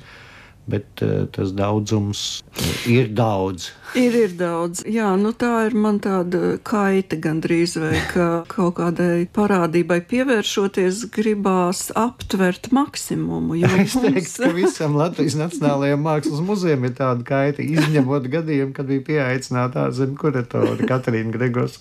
bet 0.70 1.02
uh, 1.02 1.24
tas 1.34 1.56
daudzums 1.58 2.44
ir 2.86 3.10
daudz. 3.18 3.72
Ir, 3.98 4.14
ir 4.14 4.34
daudz. 4.38 4.84
Jā, 4.86 5.10
nu 5.18 5.32
tā 5.34 5.66
ir 5.68 5.76
man 5.78 5.98
tāda 6.04 6.58
kaita 6.66 7.18
gandrīz, 7.22 7.74
vai 7.82 7.98
ka 8.12 8.28
kaut 8.52 8.76
kādai 8.78 9.26
parādībai 9.34 10.00
pievēršoties, 10.12 11.08
gribās 11.16 11.88
aptvert 11.98 12.70
maksimumu. 12.76 13.58
Es 13.88 13.96
mums- 13.98 14.06
teiktu, 14.06 14.44
ka 14.44 14.52
visam 14.62 14.98
Latvijas 15.00 15.38
Nacionālajiem 15.40 16.04
Mākslas 16.06 16.44
muzejam 16.46 16.86
ir 16.88 16.94
tāda 16.98 17.26
kaita, 17.26 17.66
izņemot 17.66 18.30
gadījumu, 18.34 18.74
kad 18.78 18.90
bija 18.92 19.06
pieaicināta 19.10 19.88
ārzemju 19.88 20.20
kuratore 20.22 20.88
Katrīna 20.90 21.34
Gregos. 21.34 21.80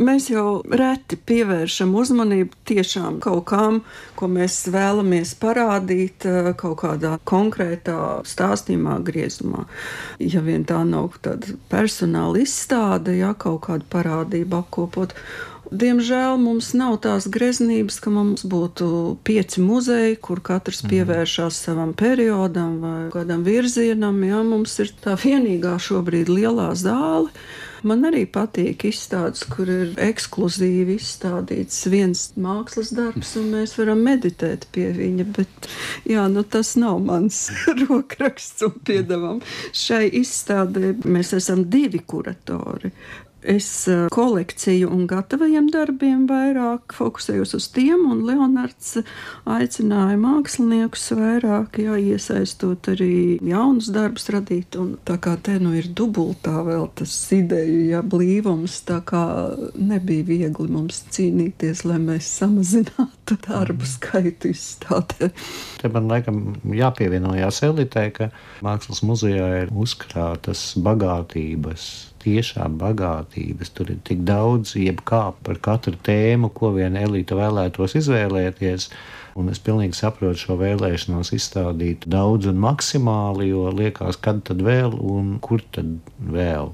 Mēs 0.00 0.30
jau 0.32 0.62
reti 0.66 1.18
pievēršam 1.20 1.92
uzmanību 1.94 2.56
tiešām 2.66 3.18
kaut 3.22 3.44
kam, 3.50 3.82
ko 4.18 4.28
mēs 4.32 4.62
vēlamies 4.72 5.34
parādīt 5.42 6.26
eh, 6.30 6.50
kaut 6.58 6.80
kādā 6.82 7.16
konkrētā 7.28 7.98
stāstījumā, 8.26 8.98
griezumā. 9.06 9.66
Ja 10.22 10.42
vien 10.46 10.64
tā 10.66 10.80
nav 10.88 11.12
tāda 11.24 11.56
personāla 11.72 12.42
izstāde, 12.44 13.16
ja 13.18 13.32
kaut 13.34 13.64
kāda 13.68 13.88
parādība 13.92 14.62
apkopot. 14.62 15.14
Diemžēl 15.72 16.36
mums 16.40 16.72
nav 16.76 16.98
tās 17.06 17.26
greznības, 17.32 17.96
ka 18.04 18.12
mums 18.12 18.44
būtu 18.44 18.86
pieci 19.24 19.62
muzeji, 19.64 20.18
kur 20.20 20.42
katrs 20.44 20.82
pievēršās 20.84 21.60
savam 21.66 21.94
periodam 21.96 22.76
vai 22.82 22.96
kādam 23.14 23.46
virzienam. 23.46 24.18
Jā, 24.26 24.42
mums 24.44 24.76
ir 24.84 24.92
tā 25.04 25.16
vienīgā 25.20 25.78
šobrīd 25.80 26.32
lielā 26.32 26.72
zāle. 26.76 27.32
Man 27.84 28.00
arī 28.08 28.22
patīk 28.32 28.86
izstādes, 28.88 29.42
kur 29.44 29.68
ir 29.68 29.90
ekskluzīvi 30.00 30.94
izstādīts 30.96 31.82
viens 31.92 32.22
mākslas 32.40 32.94
darbs, 32.96 33.34
un 33.36 33.50
mēs 33.52 33.74
varam 33.76 34.00
meditēt 34.06 34.64
pie 34.72 34.86
viņa. 34.96 35.26
Bet 35.36 35.68
jā, 36.08 36.24
nu, 36.32 36.46
tas 36.48 36.74
nav 36.80 37.02
mans 37.04 37.42
rokraksts, 37.82 38.64
un 38.64 38.78
piedevam 38.88 39.42
šai 39.76 40.06
izstādē 40.22 40.94
mēs 41.04 41.34
esam 41.36 41.66
divi 41.68 42.00
kuratori. 42.00 42.94
Es 43.44 43.88
eh, 43.92 44.06
kolekciju 44.08 44.88
un 44.88 45.04
gatavajiem 45.04 45.66
darbiem 45.68 46.22
vairāk 46.30 46.94
fokusējos 46.96 47.50
uz 47.58 47.66
tiem, 47.76 48.06
un 48.08 48.22
Leonards 48.24 48.94
aicināja 49.44 50.16
māksliniekus 50.16 51.10
vairāk 51.18 51.76
jā, 51.82 51.98
iesaistot 52.00 52.88
arī 52.94 53.36
jaunus 53.44 53.90
darbus 53.92 54.30
radīt. 54.32 54.78
Un 54.80 54.94
tā 55.04 55.18
kā 55.20 55.34
te 55.44 55.58
nu 55.60 55.74
ir 55.76 55.90
dubultā 55.92 56.62
vēl 56.64 56.88
tas 56.96 57.12
ideju, 57.36 57.82
ja 57.90 58.00
blīvums, 58.00 58.78
tā 58.88 59.02
kā 59.04 59.24
nebija 59.76 60.24
viegli 60.30 60.70
mums 60.72 61.02
cīnīties, 61.12 61.84
lai 61.84 62.00
mēs 62.00 62.30
samazinātu 62.40 63.36
darbu 63.44 63.84
skaitu 63.92 64.54
izstādē. 64.54 65.34
Te 65.82 65.92
man 65.92 66.08
laikam 66.08 66.56
jāpievienojās 66.72 67.60
elitē, 67.68 68.08
ka 68.16 68.32
Mākslas 68.64 69.04
muzejā 69.04 69.52
ir 69.66 69.76
uzkrātas 69.84 70.70
bagātības. 70.80 72.13
Tiešām 72.24 72.78
bagātības. 72.80 73.72
Tur 73.76 73.90
ir 73.92 73.98
tik 74.06 74.22
daudz, 74.24 74.74
jebkā 74.80 75.24
par 75.44 75.60
katru 75.64 75.98
tēmu, 76.06 76.48
ko 76.56 76.72
viena 76.76 77.02
elite 77.04 77.36
vēlētos 77.36 77.98
izvēlēties. 78.00 78.88
Un 79.36 79.50
es 79.50 79.60
pilnīgi 79.60 79.98
saprotu 79.98 80.44
šo 80.44 80.56
vēlēšanos 80.60 81.34
izstādīt 81.36 82.06
daudz 82.08 82.48
un 82.48 82.62
maksimāli, 82.62 83.50
jo 83.50 83.68
liekas, 83.74 84.16
kad 84.22 84.40
tad 84.46 84.62
vēl 84.64 84.94
un 84.94 85.36
kur 85.44 85.64
tad 85.74 85.98
vēl. 86.22 86.72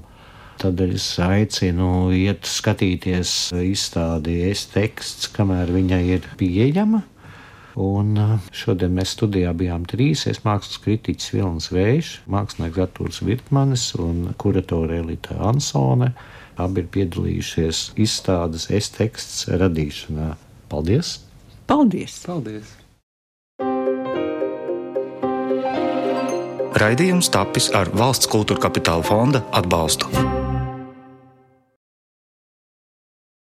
Tad 0.61 0.81
es 0.85 1.05
aicinu 1.17 2.11
iet 2.13 2.45
skatīties 2.45 3.49
izstādīties 3.57 4.67
teksts, 4.75 5.31
kamēr 5.33 5.73
viņa 5.73 6.03
ir 6.05 6.27
pieejama. 6.37 7.01
Un 7.79 8.17
šodien 8.51 8.93
mēs 8.97 9.13
studijā 9.15 9.53
bijām 9.55 9.85
trīs. 9.87 10.25
Es 10.27 10.43
mākslas 10.43 10.81
kritiķis 10.83 11.31
Vilnis 11.35 11.69
Vējš, 11.71 12.11
mākslinieks 12.31 12.83
Artūrs 12.85 13.21
Virkmanis 13.23 13.91
un 13.99 14.33
kuratore 14.41 14.99
Elita 14.99 15.37
Ansone. 15.39 16.11
Abi 16.59 16.83
ir 16.83 16.91
piedalījušies 16.91 17.93
izstādes 18.01 18.67
es-teksts 18.73 19.47
radīšanā. 19.47 20.33
Paldies! 20.71 21.21
Paldies! 21.67 22.19
Paldies! 22.27 22.75
Raidījums 26.81 27.29
tapis 27.31 27.67
ar 27.77 27.91
valsts 27.93 28.29
kultūra 28.31 28.67
kapitāla 28.67 29.05
fonda 29.05 29.43
atbalstu. 29.53 30.09